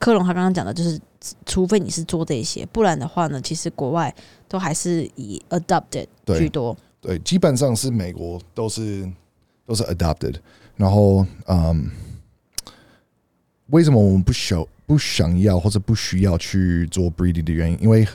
[0.00, 0.98] 科隆他刚刚讲的，就是
[1.46, 4.12] 除非你是做这些，不然的话呢，其实国外
[4.48, 6.76] 都还是以 adopted 居多。
[7.00, 9.08] 对，基本上是美国都是
[9.64, 10.34] 都是 adopted，
[10.76, 11.90] 然后嗯，
[13.72, 17.78] 为什么我们不想不想要或者不需要去做 breeding 的原因？
[17.80, 18.06] 因为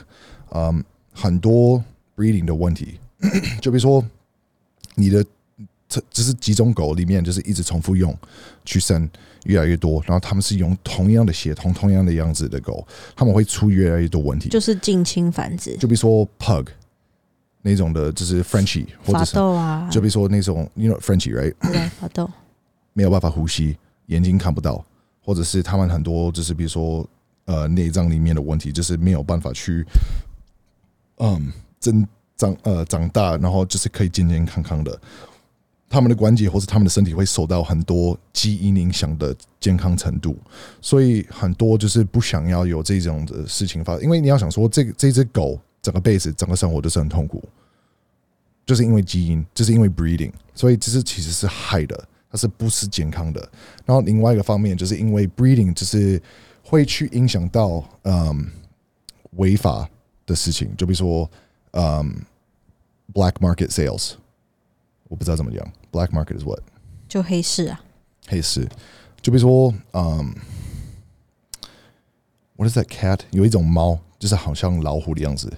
[0.50, 1.82] 嗯，很多
[2.16, 2.98] breeding 的问题，
[3.60, 4.04] 就比如说
[4.94, 5.24] 你的
[5.88, 8.16] 这就是几种狗里面就是一直重复用
[8.64, 9.08] 去生
[9.44, 14.48] 越来越多，然后他们是用同样的血统、同样的样子的狗，他们会出越来越多问题。
[14.48, 16.68] 就是近亲繁殖，就比如说 pug
[17.62, 19.34] 那种的，就是 Frenchie 或者是
[19.90, 22.30] 就比如说那种，you know Frenchie right，对法斗，
[22.92, 24.84] 没有办法呼吸，眼睛看不到，
[25.28, 27.06] 或者是他们很多就是比如说
[27.44, 29.84] 呃内脏里面的问题，就是没有办法去
[31.18, 34.98] 嗯增长呃长大，然后就是可以健健康康的。
[35.90, 40.34] 他们的关节或是他们的身体会受到很多基因影响的健康程度，
[40.80, 47.46] 所以很多就是不想要有这种的事情发生，因为你要想说，这这只狗整个辈子整个生活都是很痛苦，
[48.64, 53.40] 就是因为基因，就是因为 breeding，所以这是其实是害的，它是不是健康的。
[53.84, 56.20] 然后另外一个方面，就是因为 breeding 就是
[56.62, 58.50] 会去影响到嗯
[59.32, 59.88] 违法
[60.26, 61.30] 的事情，就比如说
[61.72, 62.22] 嗯
[63.14, 64.12] black market sales，
[65.08, 66.60] 我不知道怎么讲，black market is what
[67.08, 67.80] 就黑市啊，
[68.26, 68.68] 黑市，
[69.22, 70.34] 就比如说嗯
[72.56, 73.20] what is that cat？
[73.30, 75.50] 有一种猫，就是好像老虎的样子，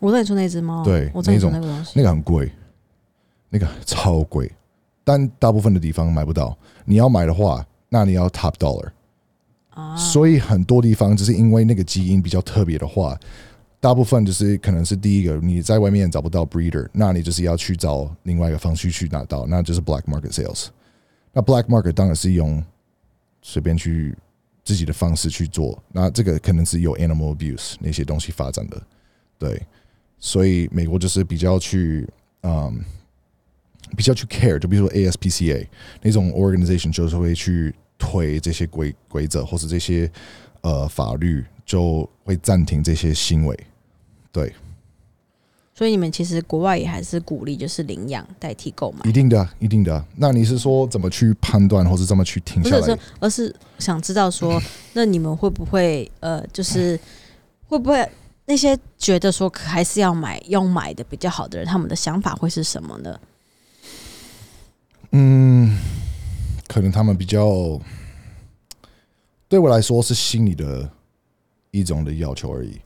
[0.00, 2.52] 我知道你说那只猫，对我知道你说那那个东西，那个很贵，
[3.48, 4.52] 那个超贵，
[5.08, 6.54] 但大部分的地方买不到。
[6.84, 8.90] 你要买的话，那你要 top dollar。
[9.70, 13.18] 啊，所以很多地方就是因为那个基因比较特别的话，
[13.80, 20.66] 大部分就是可能是第一个你在外面找不到 breeder，那你就是要去找另外一个方式去拿到，那就是 black market sales。
[21.32, 22.62] 那 black market 当然是用
[23.40, 24.14] 随便去
[24.62, 28.82] 自己的方式去做，那这个可能是有 animal abuse 那些东西发展的，
[29.38, 29.62] 对。
[30.18, 32.06] 所以美国就是比较去
[32.42, 32.84] 嗯
[33.96, 35.66] 比较去 care，就比如说 ASPCA
[36.02, 40.10] 那种 organization 就是会去推这些规规则或是这些
[40.60, 43.58] 呃法律，就会暂停这些行为。
[44.30, 44.52] 对，
[45.74, 50.04] 所以你们其实国外也还是鼓励就是领养代替购买，一定的，一定的。
[50.16, 54.60] 那你是说怎么去判断，或是怎么去停下来不是？，而是想知道说，
[54.92, 56.98] 那你们会不会呃，就是
[57.66, 58.08] 会不会
[58.46, 63.18] 那些觉得说还是要买要买的比较好的人，他们的想法会是什么呢？
[65.20, 65.76] 嗯，
[66.68, 67.80] 可能他们比较，
[69.48, 70.88] 对我来说是心理的
[71.72, 72.80] 一种的要求而已，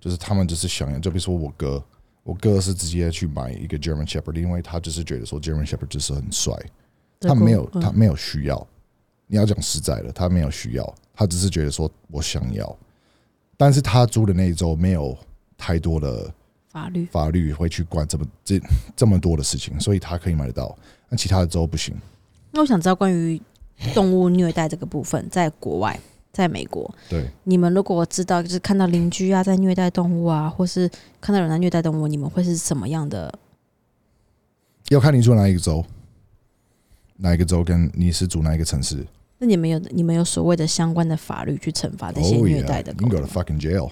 [0.00, 1.84] 就是他们只是想要，就比如说我哥，
[2.22, 6.54] 我哥是直接去买一个 German Shepherd，因为他只是觉得说 German Shepherd 就是很帅，
[7.20, 7.82] 他没有嗯。
[7.82, 8.66] 他没有需要。
[9.26, 12.74] 你要讲实在的，他没有需要，他只是觉得说我想要，
[13.58, 15.14] 但是他租的那一周没有
[15.58, 16.32] 太多的
[16.70, 17.04] 法律。
[17.04, 18.58] 法律会去管这么这
[18.96, 20.74] 这么多的事情，所以他可以买得到，
[21.10, 21.94] 那其他的州不行。
[22.52, 23.38] 那我想知道关于
[23.92, 26.00] 动物虐待这个部分，在国外，
[26.32, 30.90] 在美国，对，你们如果知道就是看到邻居啊在虐待动物啊，或是
[31.20, 33.38] 看到有人在虐待动物，你们会是什么样的？
[34.88, 35.84] 要看你住哪一个州，
[37.18, 39.06] 哪一个州跟你是住哪一个城市。
[39.38, 43.90] 那你们有你们有所谓的相关的法律去惩罚这些 Oh 虐 yeah, 待的 you 狗 can go 吗 to fucking jail.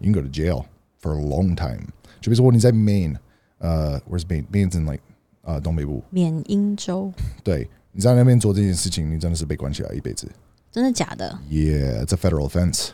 [0.00, 0.64] You can go to jail
[1.00, 1.86] for a long time.
[2.20, 3.16] 就比如说你在 Maine，
[3.58, 4.44] 呃，Where's Maine?
[4.52, 5.00] Maine's in like
[5.42, 6.02] 呃东北部。
[6.10, 7.12] 缅因州，
[7.42, 10.28] 对，你在那边做这件事情，你真的是被关起来一辈子。
[10.70, 12.90] 真的假的？Yeah, it's a federal offense.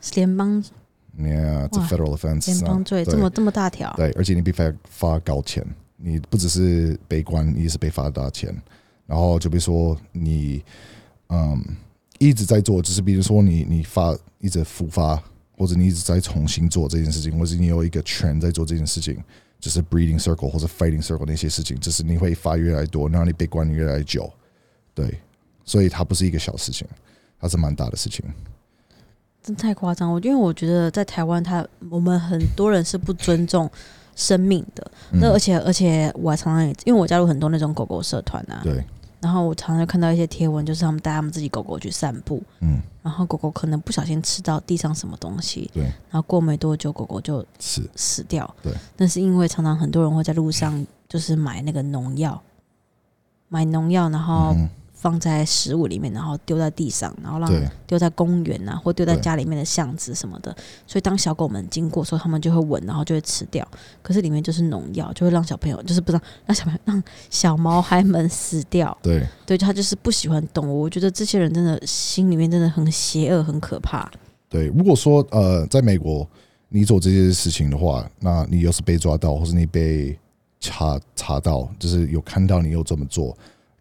[0.00, 0.62] 是联邦
[1.18, 2.46] Yeah, it's a federal offense.
[2.46, 3.92] 联邦罪这么这么大条？
[3.96, 5.66] 对，而且你被发发高钱，
[5.96, 8.54] 你不只是被关，你也是被罚大钱。
[9.06, 10.62] 然后就比如说你，
[11.30, 11.64] 嗯，
[12.18, 15.20] 一直在做，就是比如说你你发一直复发，
[15.56, 19.16] 或者你一直在重新做这件事情，或者你有一个权在做这件事情，
[19.60, 24.30] 就是 breeding circle 或者 fighting circle 那些事情，就是你会发越来越多，然后你被关越来越久。
[24.94, 25.20] 对，
[25.64, 26.86] 所以它不是一个小事情，
[27.40, 28.24] 它是蛮大的事情。
[29.42, 30.12] 真太夸张！
[30.12, 33.70] 我因为我觉得在台湾他，我们很多人是不尊重
[34.14, 34.90] 生命的。
[35.12, 38.84] 嗯那而且而且我还常常也因为我加入很多那种狗狗社团啊，对，
[39.20, 47.88] 然后我常常看到一些贴文，就是他们带他们自己狗狗去散步，嗯，然后狗狗可能不小心吃到地上什么东西，对，然后过没多久狗狗就死。
[47.96, 48.22] 死。
[48.28, 48.54] 掉。
[48.62, 52.40] 对，那是因为常常很多人会在路上就是买那个农药，
[53.48, 54.68] 买农药，然后嗯，
[55.00, 57.48] 放在食物里面，然后丢在地上，然后让，
[57.86, 60.54] 丢在公园啊，或丢在家里面的巷子什么的。
[60.88, 63.66] 所以当小狗们经过的时候，它们就会闻，然后就会吃掉。
[64.02, 68.96] 可是里面就是农药，就会让小朋友就是不知道让小朋友让小毛孩们死掉。
[69.00, 70.80] 对，对，他就是不喜欢动物。
[70.80, 74.10] 我觉得这些人真的心里面真的很邪恶，很可怕。
[74.48, 76.28] 对，如果说呃，在美国
[76.68, 80.18] 你做这些事情的话，那你又是被抓到，或是你被
[80.58, 83.36] 查查到，就是有看到你又这么做，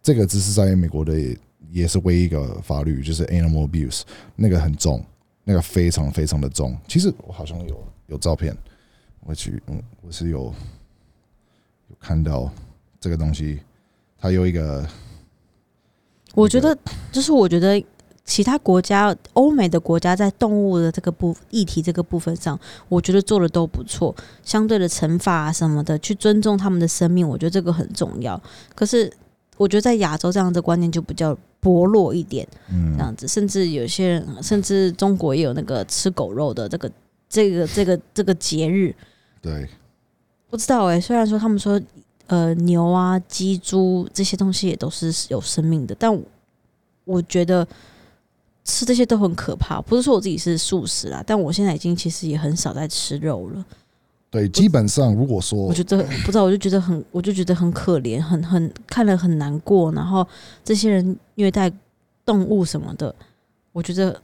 [0.08, 1.14] 这个只是在美国的
[1.70, 4.04] 也是唯一一个法律，就是 animal abuse，
[4.38, 5.04] 那个很重，
[5.44, 6.78] 那个非常非常的重。
[6.88, 8.56] 其实我好像有有照片，
[9.26, 10.46] 我去，嗯，我是有
[11.90, 12.50] 有看到
[13.02, 13.60] 这个东西，
[14.18, 14.88] 它有一个
[16.34, 16.78] 我觉得，
[17.12, 17.86] 就是我觉得
[18.24, 24.16] 其他国家、欧美的国家在动物的这个部议题这个部分上，我觉得做的都不错。
[24.42, 28.42] 相对的惩罚啊什么的，去尊重他们的生命，我觉得这个很重要。
[28.74, 29.12] 可是，
[29.58, 33.28] 我觉得在亚洲这样的观念就比较薄弱一点，嗯这样子。
[33.28, 36.92] 甚至有些人，甚至中国也有那个吃狗肉的这个、
[37.28, 38.96] 这个、这个、这个节日。
[39.42, 39.68] 对
[40.50, 41.80] 不知道哎、虽然说他们说，
[42.28, 46.22] 呃，牛啊、鸡、猪这些东西也都是有生命的，但我
[47.06, 47.68] 我觉得
[48.64, 49.82] 吃这些都很可怕。
[49.82, 53.66] 不是说我自己是素食啦，但我现在已经其实也很少在吃肉了。
[54.30, 59.92] 对，基本上如果说我觉得不知道，我就觉得很，我就觉得很可怜，很很看了很难过。
[59.94, 60.28] 然后
[60.66, 61.72] 这些人虐待
[62.26, 63.14] 动物什么的，
[63.72, 64.22] 我觉得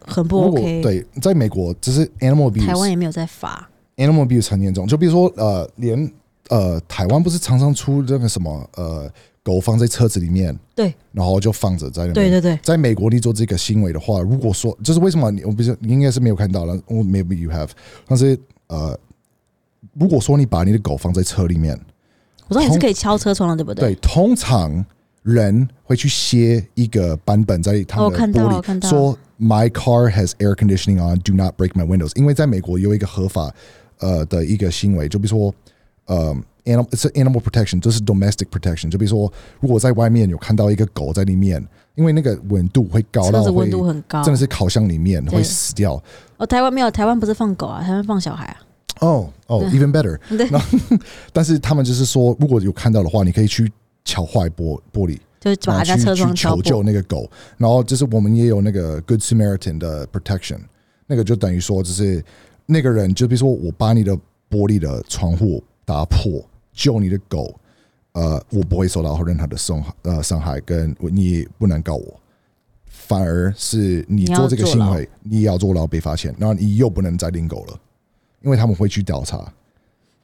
[0.00, 0.80] 很不 OK。
[0.80, 6.10] 对，在美国只是 animal abuse，台湾也没有在罚，animal abuse 很严重，就比如说呃，连
[6.48, 9.10] 呃台湾不是常常出那个什么呃
[9.42, 12.14] 狗放在车子里面，对，然后就放着在那。
[12.14, 17.68] 对对对，在美国，你做这个行为的话，如果说就是为什么你我不是你应该是没有看到了，我 maybe you have，
[18.06, 18.38] 但是
[18.68, 18.98] 呃，
[19.92, 21.78] 如果说你把你的狗放在车里面，
[22.48, 24.84] 我知道你是可以敲车窗的，对不对，对通常
[25.22, 32.12] 人会去写一个版本在他们的玻璃，看到说 My car has air conditioning on, do not break my windows。
[32.16, 33.52] 因为在美国有一个合法
[33.98, 35.54] 呃的一个行为，就比如说
[36.06, 36.34] 呃
[36.64, 38.90] animal it's animal protection，就是 domestic protection。
[38.90, 46.02] 就比如说，如果在外面有看到一个狗在里面，因为那个温度会高到温度很高，真的是烤箱里面会死掉。
[46.36, 48.56] 哦，台湾没有，台湾不是放狗啊，台湾放小孩啊。
[49.00, 50.18] 哦哦，even better。
[50.36, 50.48] 对，
[51.32, 53.70] 但是他们就是说，如果有看到的话，你可以去
[54.04, 56.82] 敲坏玻玻璃，就是把然后去人家车窗去求救。
[56.82, 57.28] 那个狗。
[57.58, 60.58] 然后就是我们也有那个 Good Samaritan 的 protection，
[61.06, 62.24] 那个就等于说，就是
[62.66, 64.16] 那个人，就比如说我把你的
[64.48, 67.52] 玻璃的窗户打破，救你的狗，
[68.14, 72.20] 呃，我不会受到任何的伤害呃伤害，跟你不能告我。
[72.86, 77.78] 反而是你做这个行为，你也要坐牢被罚钱，然后你又不能再领狗了，
[78.40, 79.36] 因为他们会去调查。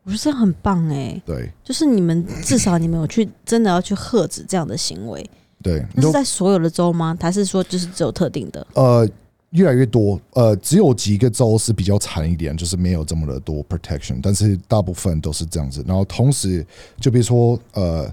[0.02, 5.30] 我觉得这很棒哎、对就是你们至少你们有去真的要去喝止这样的行为，
[5.62, 7.14] 对，那是在所有的州吗？
[7.20, 8.66] 还是说就是只有特定的？
[8.72, 9.06] 呃
[9.50, 15.84] 越来越多，呃，只有几个州是比较惨一点，就是没有这么的多 protection，但是大部分都是这样子。
[15.86, 16.64] 然后同时，
[17.00, 18.12] 就比如说呃，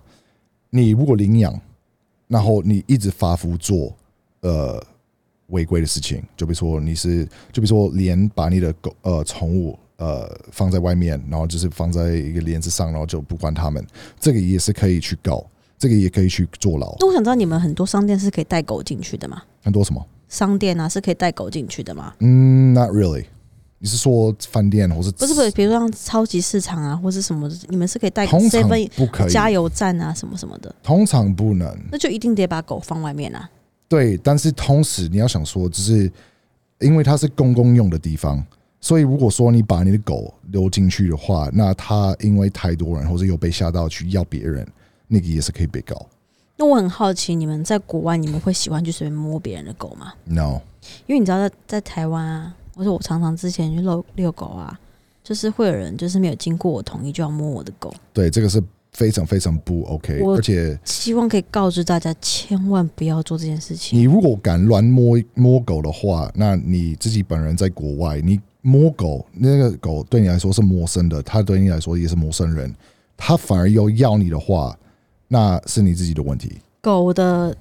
[0.71, 1.59] 你如果领养，
[2.27, 3.95] 然后你一直发福做
[4.41, 4.83] 呃
[5.47, 13.85] 违规的事情，就比如说你是，就比如说连把你的狗呃宠物呃放在外面，然后就是放在一个帘子上，然后就不管他们，
[14.19, 15.45] 这个也是可以去告，
[15.77, 16.95] 这个也可以去坐牢。
[16.99, 19.43] 那我想知道你们很多商店是可以带狗进去的吗？
[19.61, 20.03] 很多什么？
[20.27, 22.13] 商店啊是可以带狗进去的吗？
[22.19, 23.25] 嗯，Not really。
[23.79, 28.63] 你是说饭店或是不是不是，比如说像超级市场啊，或是什么，你们是可以带通常
[28.95, 31.71] 不可以，加油站啊什么什么的，通常不能。
[31.91, 33.47] 那就一定得把狗放外面啊。
[33.87, 36.11] 对，但是同时你要想说，就是
[36.79, 38.43] 因为它是公共用的地方，
[38.81, 44.67] 所以如果说你把你的狗溜进去的话，那它因为太多人或者有被吓到去要别人，
[45.07, 46.03] 那个也是可以被告。
[46.57, 50.59] 那我很好奇，你们在国外你们会喜欢去随便摸别人的狗吗？No，
[51.05, 54.79] 因为你知道在在台湾啊，或者我常常之前去遛遛狗啊，
[55.23, 63.99] 就是会有人就是没有经过我同意就要摸我的狗，对，这个是非常非常不 OK，而且希望可以告知大家，千万不要做这件事情。
[63.99, 72.73] 你如果敢乱摸摸狗的话，那你自己本人在国外，你摸狗，那个狗对你来说是陌生的，它对你来说也是陌生人，
[73.15, 74.75] 它反而要要你的话，
[75.27, 76.59] 那是你自己的问题。
[76.81, 77.55] 狗的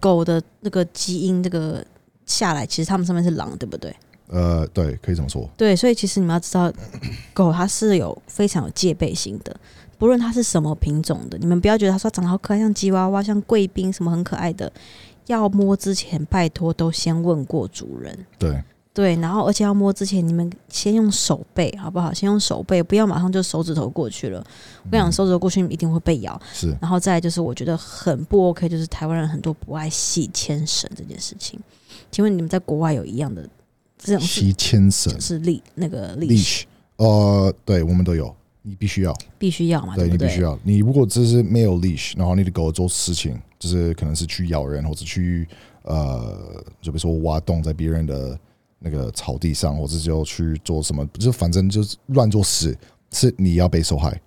[0.00, 1.84] 狗的那个基因这个
[2.26, 3.94] 下来，其实它们上面是狼，对不对？
[4.28, 5.48] 呃，对，可以这么说。
[5.56, 6.72] 对，所以其实你们要知道，
[7.34, 9.54] 狗它是有非常有戒备心的，
[9.98, 14.72] 不论它是什么品种的，你们不要觉得它说长得好可爱，像吉娃娃、像贵宾什么很可爱的，
[15.26, 18.26] 要摸之前拜托都先问过主人。
[18.38, 18.62] 对，
[18.94, 22.14] 对，然后而且要摸之前，你们先用手背好不好？
[22.14, 24.38] 先用手背，不要马上就手指头过去了。
[24.84, 26.40] 我跟你讲，手指头过去一定会被咬。
[26.52, 31.58] 是然后再就是，我觉得很不 OK，就是台湾人很多不爱系牵绳这件事情。
[32.12, 33.44] 请问你们在国外有一样的
[33.98, 36.62] 这种是吸牵绳是力那个 leash，leash，
[36.98, 38.32] 呃，对，我们都有，
[38.62, 39.96] 你必须要，必须要嘛？
[39.96, 40.08] 对？
[40.08, 40.56] 你必须要。
[40.62, 45.48] 你如果只是没有 leash，然后你的狗做事情，就是可能是去咬人，或者去
[45.82, 48.38] 呃，就比如说挖洞在别人的
[48.84, 52.76] 那个草地上，或者就去做什么，就反正就是乱做事，
[53.10, 54.20] 是你要被受害。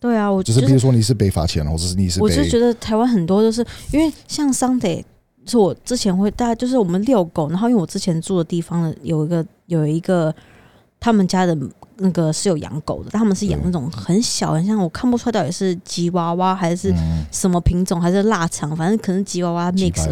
[0.00, 5.04] 对啊，我就就是比如说你是被罚钱，或者是你是我就被觉得台湾很多都是因为像 Sunday，
[5.44, 10.34] 是我之前会大家就是我们遛狗，然后因为我之前住的地方呢有一个有一个
[10.98, 11.56] 他们家的
[12.02, 17.24] 那个是有养狗的，但他们是养那种很小，很像我看不出来到底是吉娃娃还是嗯。
[17.30, 20.06] 什么品种，还是腊肠，反正可能吉娃娃 mix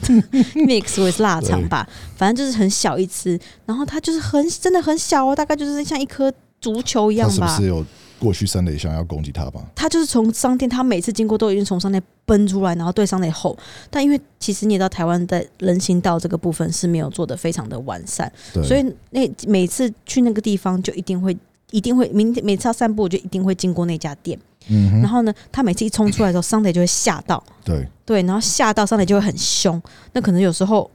[0.66, 1.86] mix with 腊肠吧，
[2.16, 7.46] 反正就是很小一只，然后它就是很真的很小哦，大概就是像一颗足球一样吧。
[7.48, 7.84] 是不是有
[8.20, 9.60] 过去三垒想要攻击他吧？
[9.74, 13.58] 他就是从商店，他每次经过都已经从商店奔出来，然后对商店吼。
[13.90, 21.36] 但因为其实你也知道，台湾在人行道这个部分是没有做的非常的完善，对，所以那每次去那个地方就一定会。
[21.72, 24.36] 一定会明天每次要散步，我就一定会经过那家店。
[24.66, 29.80] 嗯哼，然后呢，他每次一冲出来的时候，商店就会吓到，对，对，然后吓到商店就会很凶。
[30.12, 30.90] 那可能有时候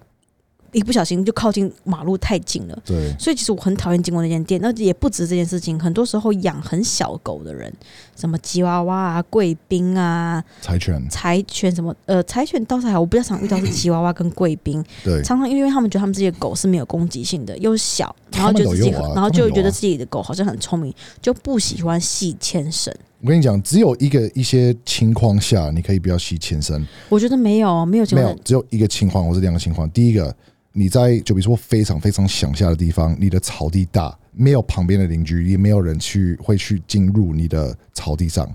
[0.75, 5.79] 一不小心就靠近马路太近了，对，所以其实我很讨厌经过那间店，那也不止这件事情。
[5.79, 7.73] 很多时候养很小狗的人，
[8.15, 22.93] 什么吉娃娃啊、贵宾啊、柴犬，柴犬什么，呃，柴犬倒是还好，我比较常遇到是吉娃娃跟贵宾，对，常常因为他们觉得他们自己的狗是没有攻击性的，又小，然后就自己然后就觉得自己的狗好像很聪明，就不喜欢系牵绳。
[23.21, 29.89] 我跟你讲，只有一个一些情况下，你可以不要吸牵绳，我觉得没有，没有情况，，没有只有一个情况或是两个情况。
[29.89, 30.35] 第一个，
[30.77, 38.45] 你在就比如说非常非常乡下的地方，你的草地大，没有旁边的邻居，也没有人去会去进入你的草地上。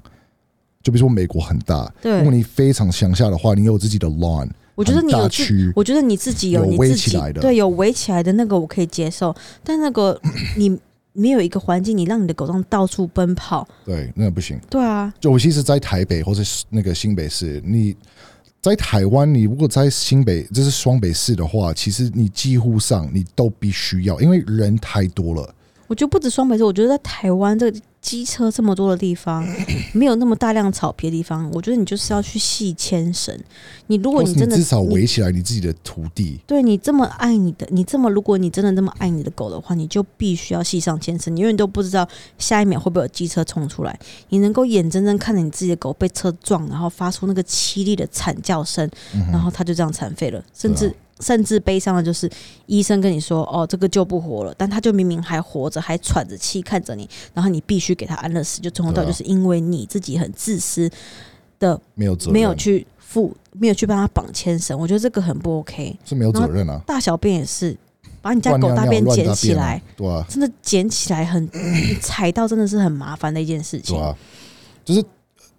[0.83, 10.21] 就比如说美国很大，对如果你非常乡下的话，你有自己的 lawn，我觉得你很有自我觉得你自己有围你自己起来的对有围起来的那个我可以接受，但那个
[10.59, 10.79] 你
[11.13, 14.59] 没有一个环境，你让你的狗这样到处奔跑，对，那个不行。
[14.69, 17.97] 对啊，就尤其是在台北或者是那个新北市，你
[18.61, 25.55] 在台湾，你如果在新北，这是双北市的话，其实你几乎上你都必须要，因为人太多了。
[25.87, 29.47] 我觉得不止双北市，我觉得在台湾这个机车这么多的地方，
[29.93, 33.39] 没有那么大量草皮的地方，我觉得你就是要去细牵绳。
[33.89, 43.99] 你如果你你真的至少围起来你自己的土地，对你这么爱你的，你这么如果你真的这么爱你的狗的话，你就必须要系上牵绳，你永远都不知道下一秒会不会有机车冲出来。
[44.31, 48.89] 你能够眼睁睁看着你自己的狗被车撞，然后发出那个凄厉的惨叫声，
[49.31, 52.31] 然后它就这样残废了，甚至、对甚至悲伤的就是
[52.67, 60.91] 医生跟你说哦这个救不活了，但他就明明还活着，还喘着气看着你，然后你必须给他安乐死，就从头到就是因为你自己很自私
[61.59, 65.97] 的没有责任，没有去负，没有去帮他绑牵绳，我觉得这个很不 OK。
[66.05, 66.81] 是没有责任啊。
[66.87, 67.77] 大小便也是，
[68.23, 71.49] 把你家狗大便捡起来，，对啊，真的捡起来很
[72.01, 73.97] 踩到真的是很麻烦的一件事情。
[73.97, 74.17] 对啊，
[74.85, 75.05] 就是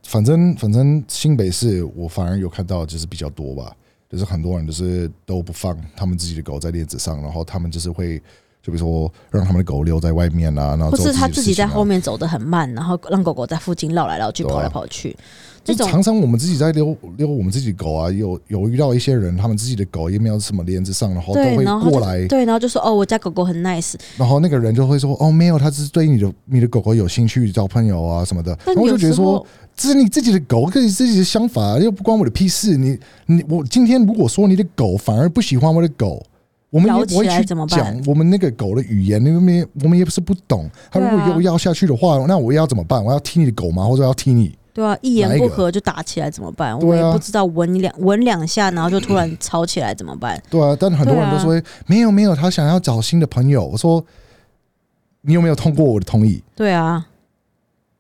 [0.08, 3.76] 反正反正新北市我反而有看到就是比较多吧，
[4.12, 8.18] 就是很多人就是都不放他们自己的狗在链子上，然后他们就是会
[8.62, 15.16] 就比如说让他们的狗留在外面啊，然后或做是他自己在后面走得很慢，然后让狗狗在附近绕来绕去、跑来跑去，
[15.64, 29.48] 这种就常常我们自己在遛遛我们自己狗啊，有有遇到一些人，他们自己的狗也没有什么链子上，然后都，会过来，对，然后就说哦，我家狗狗很 nice，然后那个人就会说哦没有，他只是对你的你的狗狗有兴趣，交朋友啊什么的，但然后我就觉得说候。
[29.82, 32.78] 这是你自己的狗，跟你自己的想法，又不关我的屁事。
[32.78, 36.24] 你你我今天如果说你的狗反而不喜欢我的狗，
[36.70, 40.70] 我们也不会去来怎么办讲我们那个狗的语言，因为我们也不是不懂。
[40.92, 43.04] 他如果又要下去的话，那我要怎么办？
[43.04, 43.84] 我要踢你的狗吗？
[43.84, 44.56] 或者要踢你？
[44.72, 46.78] 对啊，一言不合就打起来怎么办？
[46.80, 50.40] 我也不知道闻两闻两下，然后就突然吵起来怎么办？
[50.48, 53.66] 对啊，但很多人都说、没有没有，他想要找新的朋友。
[53.66, 54.06] 我说
[55.22, 56.44] 你有没有通过我的同意？
[56.56, 57.04] 对啊，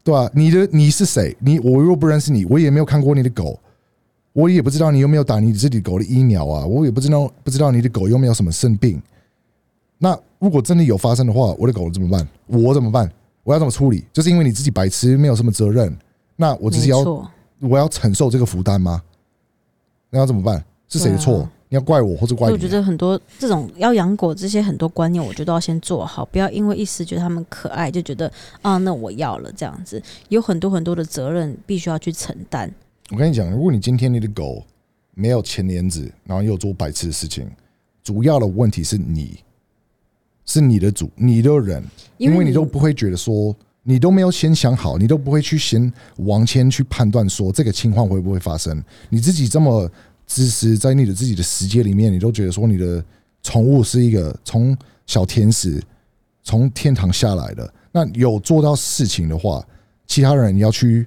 [0.04, 1.36] 对啊，你的你是谁？
[1.39, 3.60] 你我若不认识你，我也没有看过你的狗，
[4.34, 9.02] 我也不知道你有没有打你自己狗的疫苗啊，我也不知道不知道你的狗有没有什么生病。
[9.99, 12.28] 那如果真的有发生的话，我的狗怎么办？
[12.47, 13.12] 我怎么办？
[13.43, 14.04] 我要怎么处理？
[14.12, 15.95] 就是因为你自己白痴，没有什么责任，
[16.36, 16.99] 那我自己要，
[17.60, 19.02] 我要承受这个负担吗？
[20.10, 20.64] 那要怎么办？
[20.88, 21.47] 是谁的错？
[21.72, 22.51] 要怪我或者怪？
[22.51, 32.69] 我觉得很多这种要养狗这些很多观念，我觉得都要先做好，不要因为一时觉得它们可爱就觉得啊，那我要了这样子，有很多很多的责任必须要去承担。
[33.09, 34.63] 我跟你讲，如果你今天你的狗
[35.13, 37.49] 没有牵帘子，然后又做白痴的事情，
[38.03, 39.39] 主要的问题是你，
[40.45, 41.82] 是你的主，你的人，
[42.17, 48.84] 因为你都不会觉得说，你都没有先想好，你都不会去先往前去判断说这个情况会不会发生。
[49.09, 49.89] 你自己这么
[50.34, 53.03] 自私，在你的自己的世界里面，你都觉得说你的
[53.43, 54.75] 宠物是一个从
[55.05, 55.84] 小天使
[56.41, 59.61] 从天堂下来的，那有做到事情的话，
[60.07, 61.05] 其他人要去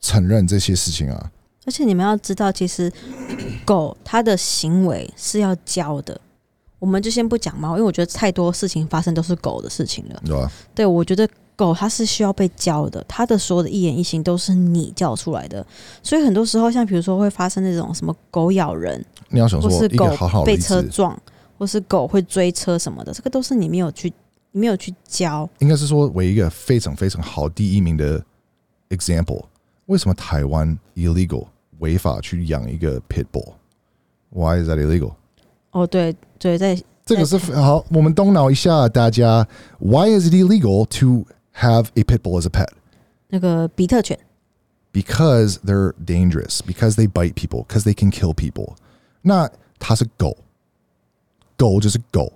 [0.00, 1.30] 承认这些事情啊。
[1.64, 2.92] 而且你们要知道，其实
[3.64, 6.20] 狗它的行为是要教的。
[6.80, 10.50] 我们就先不讲猫，因为我觉得太多事情发生都是狗的事情了。
[10.74, 11.28] 对我觉得
[11.60, 15.64] 狗它是需要被教的，它的所有的一言一行都是你教出来的。
[16.02, 20.08] 所以很多时候，像比如说会发生那种什么狗咬人，你要想或是狗
[20.42, 21.14] 被，车撞，
[21.58, 24.10] 或是狗会追车什么的，这个都是你没有去，
[24.52, 25.46] 你没有去教。
[25.58, 28.24] 应该是说为一个非常非常好第一名的
[28.88, 29.42] example。
[29.84, 31.46] 为什么台湾 illegal
[31.80, 35.12] 违法去养一个 pit bull？Why is that illegal？
[35.72, 39.46] 哦，对对，在这个是好，我们动脑一下，大家
[39.78, 42.68] ，Why is it illegal to have a pit bull as a pet？
[43.28, 44.18] 那个比特犬
[44.92, 48.74] ，because they're dangerous, because they bite people, because they can kill people.
[49.22, 49.48] 那
[49.78, 50.36] 它是狗，
[51.56, 52.32] 狗就是狗。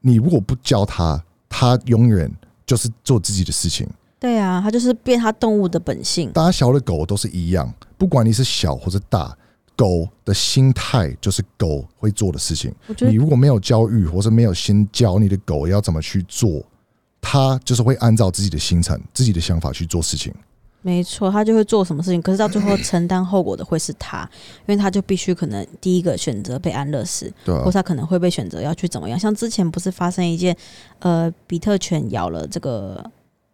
[0.00, 2.30] 你如果不教它，它永远
[2.66, 3.88] 就是做自己的事情。
[4.18, 6.32] 对啊，它就是变它动物的本性。
[6.32, 9.36] 大小的狗都是一样，不管你是小或者大，
[9.76, 12.74] 狗的心态就是狗会做的事情。
[13.00, 16.62] 你如果没有教育，或者没有先教你的狗要怎么去做，
[17.24, 20.32] 它就是会按照自己的心程、自己的想法去做事情。
[20.82, 24.28] 没错，他就会做什么事情，可是到最后承担后果的会是他，
[24.66, 29.18] 因为他就必须可能第一个选择被安乐死，对啊或，他可能会被选择要去怎么样。
[29.18, 30.54] 像之前不是发生一件，
[30.98, 33.02] 呃，比特犬咬了这个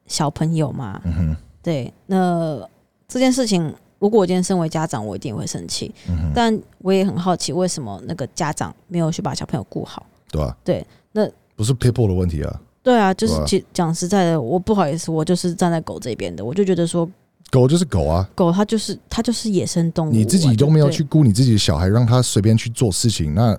[0.07, 1.01] 小朋友嘛？
[1.05, 2.61] 嗯哼，对，那
[3.07, 5.95] 这件事情，如果我今天身为家长，我一定会生气。
[6.09, 10.05] 嗯哼，但我也很好奇，为什么那个家长没有去把小朋友顾好？
[10.33, 17.09] 对啊，对，那不是 people 的问题啊，对啊，就是其讲实在的，我不好意思，我就是站在狗这边的，我就觉得说，
[17.51, 20.97] 狗就是狗啊，狗它就是它就是野生动物啊，你自己都没有对。
[20.97, 23.59] 去顾你自己的小孩，让他随便去做事情，那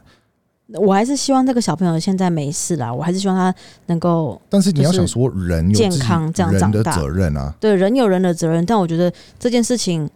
[0.80, 3.53] 我还是希望这个小朋友现在没事啦，我还是希望他
[3.88, 10.09] 能够但是你要想说，人有健自己康这样人的长大责任啊，对人有人的责任，但我觉得这件事情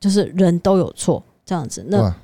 [0.00, 2.16] 就是人都有错，这样子，那吧？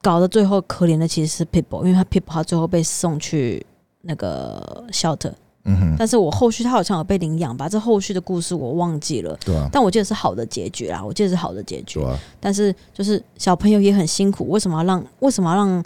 [0.00, 3.66] 搞得最后可怜的其实是 People，因为他 People 他最后被送去
[4.02, 5.32] 那个 shelter，
[5.66, 12.00] 嗯哼，但是我后续他好像有被领养吧，这后续的故事我忘记了，对啊，但我记得是好的结局啦，我记得是好的结局。
[12.00, 12.04] 对。
[12.04, 15.84] 啊，但是就是小朋友也很辛苦，为什么要让为什么要让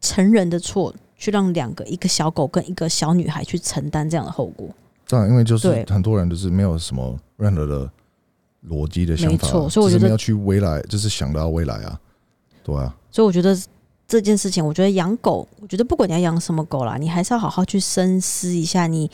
[0.00, 4.68] 成人的错去让两个一个小狗跟一个小女孩去承担这样的后果？
[5.06, 7.90] 这样，因为就是很多人就是没有什么任何的
[8.68, 12.00] 逻辑的想法，没错所以我觉得就是没有去未来，就是想到未来啊，
[12.62, 13.56] 对啊，所以我觉得
[14.08, 19.10] 这件事情，我觉得养狗，我觉得不管你要养什么狗啦，你还是要好好去深思一下，你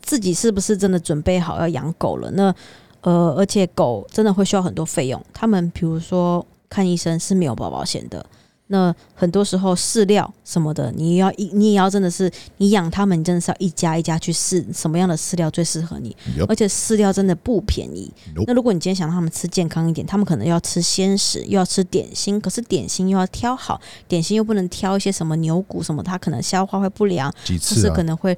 [0.00, 2.30] 自己是不是真的准备好要养狗了？
[2.30, 2.54] 那
[3.02, 8.24] 呃，而且狗真的会需要很多费用，他们比如说看医生是没有保保险的。
[8.68, 16.16] 那很多时候饲料什么的，你要一你也要真的是你养它们，你真的是要一家一家去试什么样的饲料最适合你。
[16.48, 18.10] 而且饲料真的不便宜。
[18.46, 27.58] 那如果你今天想让他们吃健康一点，他们可能要吃鲜食，又要吃点心，可是点心又要挑好，点心又不能挑一些什么牛骨什么，它可能消化会不良，就啊？
[27.60, 28.36] 是可，能会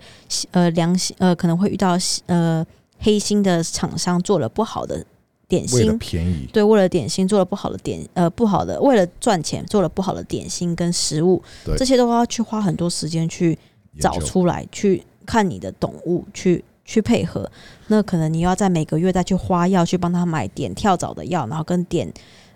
[0.51, 1.97] 呃良心呃可能会遇到
[2.27, 2.67] 呃
[2.99, 5.05] 黑心的厂商做了不好的
[5.49, 5.99] 点为了心。
[5.99, 13.59] 便宜，对，为了点心做了不好的点，呃，不好的，为了赚钱做了不好的点心跟食物对，这些都要去花很多时间去
[14.01, 17.51] 找出来，去看你的懂物，去去配合。
[17.89, 22.13] 那可能你要在每个月再去花药去帮他买点跳蚤的药，然后跟点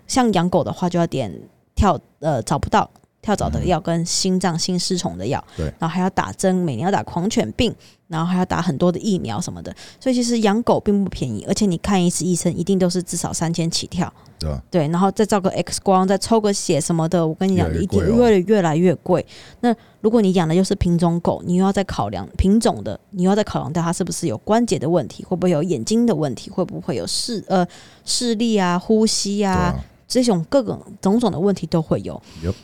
[0.07, 1.31] 像养狗的话就要点
[1.75, 2.89] 跳呃找不到
[3.21, 5.65] 跳蚤的药跟心脏心丝虫的药，对。
[5.79, 7.73] 然后还要打针，每年要打狂犬病，
[8.11, 9.73] 然后还要打很多的疫苗什么的。
[9.99, 14.13] 所以其实养狗并不便宜，而且你看一次医生一定都是至少三千起跳。
[14.41, 14.63] 对吧？
[14.71, 19.23] 对，然后再照个 X 光，再抽个血什么的，我跟你讲，一定越越来越贵。
[19.59, 27.63] 那如果你养的又是品种狗，你又要再考量品种的，你又要再考量到它是不是有关节的问题，会不会有眼睛的问题，会不会有视呃
[28.03, 29.75] 视力啊、呼吸啊
[30.07, 32.19] 这种各种种种的问题都会有。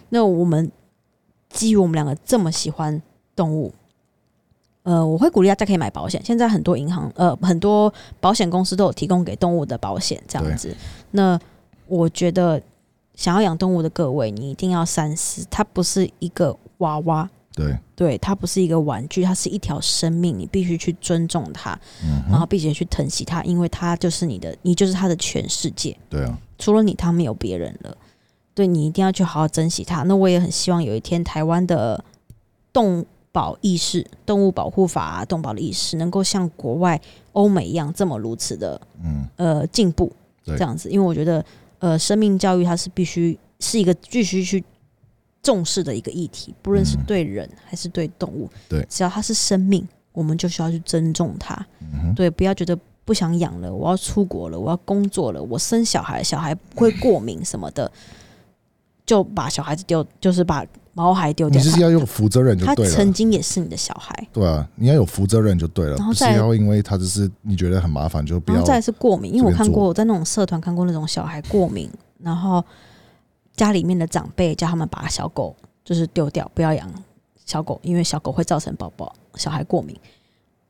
[0.09, 0.71] 那我们
[1.51, 2.99] 基于我们两个这么喜欢
[3.35, 3.71] 动物，
[4.87, 6.21] 呃，我会鼓励大家可以买保险。
[6.23, 10.73] 现在很多银行呃很多保险公司都有提供给动物的保险，这样子。
[11.11, 11.37] 那
[11.87, 12.61] 我觉得
[13.13, 17.29] 想要养动物的各位，你一定要三思，它不是一个娃娃。
[17.53, 25.97] 对，对，它不是一个玩具，它是一条生命，你必须去尊重它，嗯，然后并且去疼惜它，因为它就是你的，你就是它的全世界。
[26.09, 27.97] 对啊，除了你，它没有别人了。
[28.53, 30.03] 对你一定要去好好珍惜它。
[30.03, 32.01] 那我也很希望有一天台湾的
[32.71, 33.05] 动
[33.37, 36.99] 保意识、动物保护法、啊、动保的意识，能够像国外
[37.33, 40.11] 欧美一样这么如此的嗯，呃进步，
[40.43, 40.89] 这样子。
[40.89, 41.45] 因为我觉得
[41.77, 44.63] 呃，生命教育它是必须是一个必须去
[45.43, 47.03] 重视的一个议题，不论是嗯。
[47.05, 48.83] 对人还是对动物，对。
[48.89, 51.53] 只要它是生命，我们就需要去尊重它。
[51.79, 52.75] 嗯，对，不要觉得
[53.05, 57.91] 不想养了，我要出国了，我要工作了，我生小孩，小孩会过敏什么的，
[59.05, 60.65] 就把小孩子丢，就是把
[60.97, 61.63] 毛孩丢掉你。
[61.63, 71.87] 就是要用负责任就他对了，他曾经也是你的小孩，对啊，你要有负责任就对了，然后再要因为他只是你觉得很麻烦就不要然后再是过敏，因为我看过我在那种社团看过那种小孩过敏，
[72.23, 72.65] 然后
[73.55, 76.91] 家里面的长辈叫他们把小狗就是丢掉，不要养
[77.45, 79.95] 小狗，因为小狗会造成宝宝小孩过敏。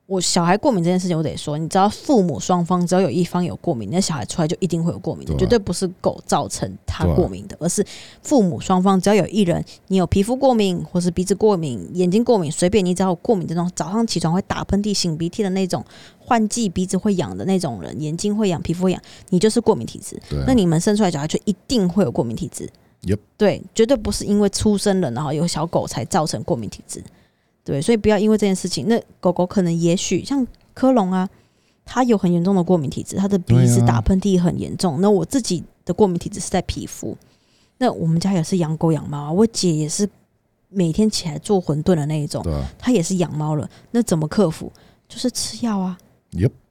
[0.07, 7.85] 我小孩过敏这件事情，我得说，你知道，父母双方只要有一方有过敏，那小孩出来就一定会有过敏的，对啊绝对不是狗造成他过敏的，而是
[8.23, 15.83] 父母双方只要有一人你有皮肤过敏，或是鼻子过敏、眼睛过敏，随便你只要有过敏这种，早上起床会打喷嚏、擤鼻涕的那种，
[16.19, 20.15] 换季鼻子会痒的那种人，眼睛会痒、皮肤会痒，你就是过敏体质。
[20.33, 22.69] 啊，那你们生出来小孩就一定会有过敏体质。
[23.35, 27.03] 对，绝对不是因为出生了然后有小狗才造成过敏体质。
[27.67, 31.27] 对，所以不要因为这件事情，那狗狗可能也许像科隆啊，
[31.83, 35.01] 它有很严重的过敏体质，它的鼻子打喷嚏很严重。
[35.01, 37.17] 那我自己的过敏体质是在皮肤。
[37.77, 40.09] 那我们家也是养狗养猫啊，我姐也是
[40.69, 43.69] 每天起来做馄饨的那一种，啊她也是养猫了。
[43.91, 44.71] 那怎么克服？
[45.09, 45.97] 就是吃药啊。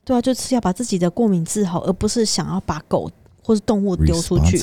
[0.03, 3.11] 对啊，就吃药把自己的过敏治好，而不是想要把狗
[3.47, 4.59] 或是动物丢出去。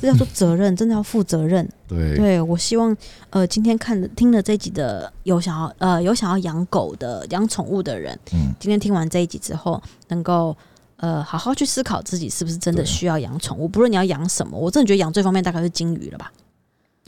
[0.00, 1.68] 这叫做责任，真的要负责任。
[1.86, 2.96] 对对我希望，
[3.28, 10.56] 呃，今天看了听了这集的有想要呃有想要养狗的养宠物的人，嗯，今天听完这一集之后，能够
[10.96, 13.68] 呃好好去思考自己是不是真的需要养宠物。
[13.68, 16.32] 不论你要养什么，我真的觉得养最方面大概是金鱼了吧？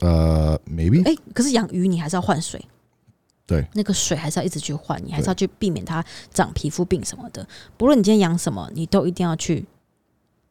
[0.00, 2.62] 呃，maybe 诶，可是养鱼你还是要换水。
[3.46, 7.44] 对，那个水还是要一直去换，你还是要去避免它长皮肤病什么的。
[7.76, 9.64] 不论你今天养什么，你都一定要去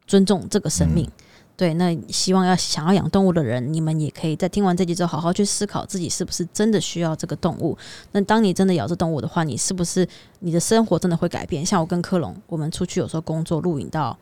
[0.10, 1.06] 尊重这个生命。
[1.06, 1.24] 嗯
[1.60, 7.78] 对，那希望要想要养动物的人，你们也可以在听完这集之后，好好去思考自己是不是真的需要这个动物。
[8.14, 10.08] 那当你真的养这动物的话，你是不是
[10.40, 11.66] 你的生活真的会改变？
[11.66, 14.18] 像我跟科隆，我们出去有时候工作录影到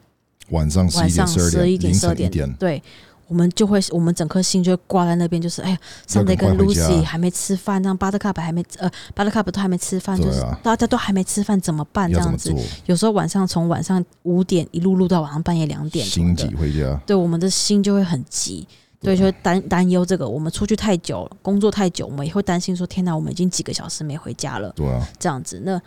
[0.49, 2.81] 晚上十晚上十一点、十二点，对
[3.27, 12.09] 我们就会，我们整颗心就会挂在那边，就是哎呀，Sunday 跟赶快回家 Lucy 还没吃饭，让 Buttercup 还没呃，Buttercup 都还没吃饭，就是大家都还没吃饭，怎么办？
[12.11, 12.53] 这样子？
[12.85, 18.65] 有时候晚上从晚上五点一路录到晚上半夜两点心急回家，对，我们的心就会很急，
[19.01, 20.27] 对，就会担担忧这个。
[20.27, 25.61] 我们出去太久了，工作太久，我们也会担心说：天哪，我们已经几个小时没回家了，对啊，这样子。
[25.65, 25.81] 那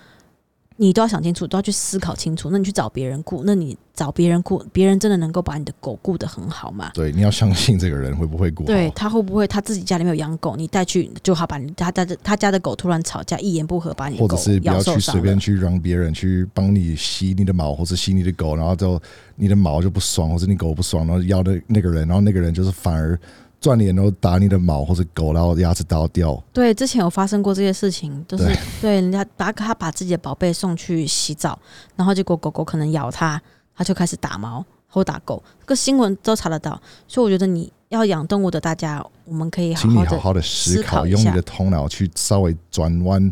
[0.80, 2.48] 你都要想清楚，都要去思考清楚。
[2.50, 6.90] 那你去找别人雇，那你找别人雇，别人真的能够把你的狗雇得很好吗？
[6.94, 8.64] 对，你要相信这个人会不会雇。
[8.64, 18.98] 对他会不会他自己家里面有养狗，你带去就好把你他家的他家的狗突然吵架，一言不合把你或者是不要去随便去让别人去帮你吸你的毛，或者吸你的狗，然后就
[19.36, 23.20] 你的毛就不爽，或者你狗不爽，然后咬的那个人，然后那个人就是反而
[23.60, 26.42] 转脸然后打你的毛或者狗，然后牙齿倒掉。
[26.52, 31.58] 对，之前有发生过这些事情，就是对对人家把他把自己的宝贝送去洗澡，
[31.94, 33.40] 然后结果狗狗可能咬他，
[33.76, 36.80] 他就开始打毛或打狗，这个新闻都查得到。
[37.06, 43.30] 所以我觉得你要养动物的大家，我们可以好好，请你好好的思思考用你的头脑去稍微转弯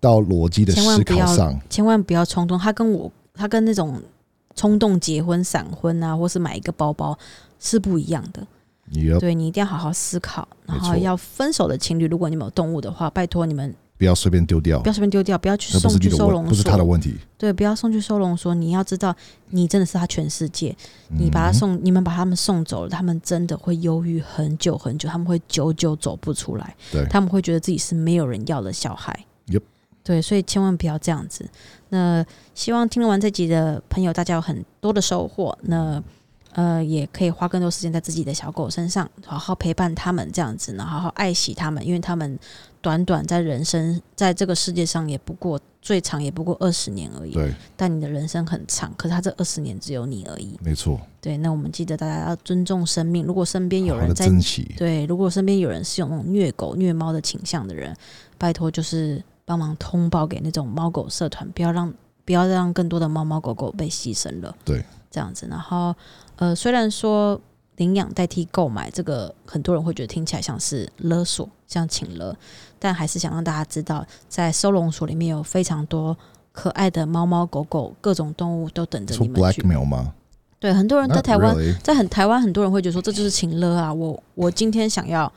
[0.00, 1.60] 到逻辑的思考上。
[1.68, 2.58] 千万不要冲动。
[2.58, 4.00] 他跟我，他跟那种
[4.54, 7.18] 冲动结婚、闪婚啊，或是买一个包包
[7.60, 8.46] 是不一样的。
[9.20, 16.84] 对你一定要好好思考，然后要分手的情侣，如果你们有动物的话，拜托你们不要随便丢掉不，要随便丢掉，不要去送去收容不是他的。
[16.84, 17.16] 问题。
[17.36, 18.54] 对，不要送去收容所。
[18.54, 19.14] 你要知道，
[19.50, 20.74] 你真的是他全世界。
[21.08, 26.74] 你把他嗯送，你们把他们送走了，他们真的会忧郁很久很久，他们会久久走不出来。
[26.90, 29.24] 对他们会觉得自己是没有人要的小孩。
[30.04, 31.46] 对，所以千万不要这样子。
[31.90, 32.24] 那
[32.54, 35.58] 希望听完这集的朋友，大家有很多的收获。
[35.60, 36.02] 那
[36.58, 42.36] 呃，也可以花更多时间在自己的小狗身上，好好陪伴他们，这样子，呢好好爱惜他们，因为他们
[42.80, 47.30] 短短在人生在这个世界上也不过最长也不过二十年而已。
[47.30, 50.58] 对，但你的人生很长，可是他这二十年只有你而已。
[50.60, 53.24] 没错，对，那我们记得大家要尊重生命。
[53.24, 54.74] 如果身边有人在珍惜。
[54.76, 57.96] 对，如果身边有人是有那种虐狗、虐猫的倾向的人，
[58.36, 61.94] 拜托就是帮忙通报给那种猫狗社团，不要让
[62.24, 64.52] 不要让更多的猫猫狗狗被牺牲了。
[64.64, 65.46] 对，这样子。
[65.48, 65.94] 然后
[66.38, 67.40] 呃，虽然说
[67.76, 72.36] 领养代替购买这个，很多人会觉得听起来像是勒索，像请了，
[72.78, 76.16] 但还是想让大家知道，在收容所里面有非常多
[76.52, 79.62] 可爱的猫猫狗狗，各种动物都等着你们去。
[79.62, 80.14] blackmail 吗？
[80.60, 85.32] 对，很多人在台湾 really 在很台湾很多人会觉得说这就是请勒啊，我我今天想要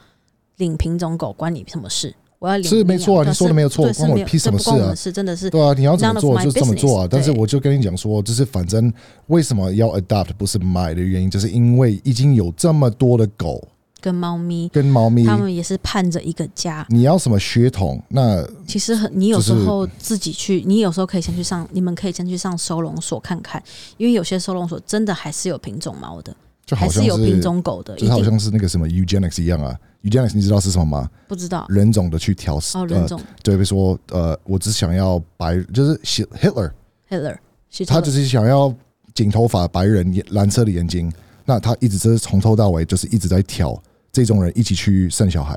[0.57, 2.15] 领品种狗，关你什么事？
[2.41, 7.07] 我要领是没错啊你说的没有错关我屁什么事啊这不关我们事真的是对啊，你要怎么做就这么做啊。
[7.07, 8.91] 但是我就跟你讲说，就是反正
[9.27, 13.63] 为什么要 adopt 不是买的原因，就是因为已经有这么多的狗
[13.99, 16.83] 跟猫咪，跟猫咪，他们也是盼着一个家。
[16.89, 18.01] 你要什么血统？
[18.09, 23.61] 那其实很，你有时候自己去，你有时候可以先去上，你们可以先去上收容所看看，
[23.97, 26.35] 因为有些收容所真的还是有品种猫的，
[26.65, 29.77] 就好像还是有品是种狗的，就好像是那个什么 eugenics 一样啊。
[30.03, 31.09] eugenics 你知道是什么吗？
[31.27, 35.95] 不知道人种的去调试哦，人呃，种对，比如说呃，我只想要白，就是
[36.29, 37.37] 特勒
[37.85, 38.73] 他只是想要
[39.13, 41.11] 金头发、白人、眼蓝色的眼睛，
[41.45, 43.79] 那他一直就是从头到尾就是一直在挑
[44.11, 45.55] 这种人一起去生小孩，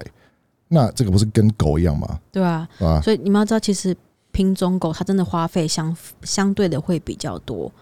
[0.69, 2.21] 那这个不是跟狗一样吗？
[2.31, 3.97] 对啊，啊，所以你们要知道，其实
[4.33, 7.73] 品种狗它真的花费相相对的会比较多。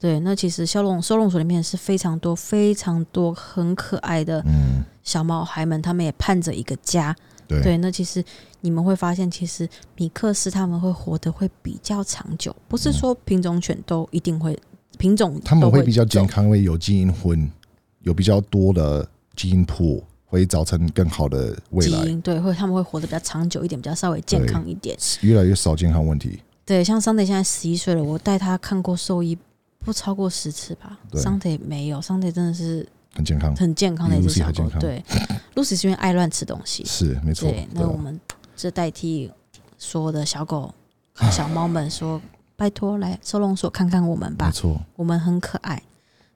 [0.00, 7.14] 对，那其实收容收容所里面是非常多非常多很可爱的嗯，小毛孩们，他们也盼着一个家。
[7.46, 8.24] 对，对，那其实
[8.62, 14.58] 你们会发现，其实米克斯他们会活得会比较长久，不是说品种犬都一定会
[14.96, 16.26] 品种他们都会比较健。
[16.26, 17.50] 康，因为有基因混，
[18.02, 24.96] 有比较多的基因谱，会造成更好的未基来，因对，会他们会活得比较长久一点，比较稍微健康一点。
[25.20, 26.40] 越来越少健康问题。
[26.64, 29.36] 对，像桑德现在十一岁了，我带他看过兽医
[29.84, 30.98] 不超过十次吧。
[31.10, 35.02] 对桑德没有，桑德真的是很健康，很健康的一只小狗对
[35.54, 36.84] ，Lucy 是因为爱乱吃东西。
[36.84, 37.50] 是没错。
[37.50, 38.18] 对，那我们
[38.56, 39.30] 这代替
[39.78, 40.72] 所有的小狗、
[41.30, 42.20] 小猫们说，
[42.56, 44.80] 拜托来收容所看看我们吧，没错。
[44.96, 45.82] 我们很可爱。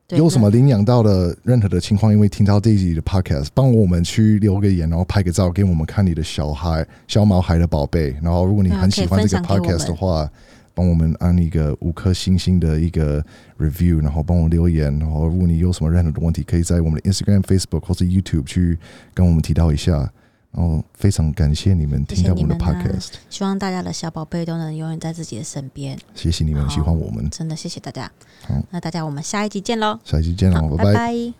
[0.07, 8.15] 对有什么那领养到的任何的情况，因为听到这一集的 podcast，帮我们去留个言，然后拍个照给我们看你的小孩、小毛孩的宝贝。
[8.23, 10.31] 然后，如果你很喜欢这个 podcast 们的话，
[10.75, 13.25] 帮我们按一个五颗星星的一个
[13.59, 14.97] review，然后帮我留言。
[14.99, 18.79] 然后，如果你有什么任何的问题，可以在我们的 Instagram、Facebook 或是 YouTube 去
[19.15, 20.11] 跟我们提到一下。
[20.57, 25.99] 然后，非常感谢你们听到我们的 podcast，希望大家的小宝贝都能永远在自己的身边。
[26.15, 28.11] 谢谢你们喜欢我们，真的谢谢大家
[28.47, 28.63] 好。
[28.71, 29.99] 那大家我们下一集见喽。
[30.05, 31.35] 下一集见好喽，，拜拜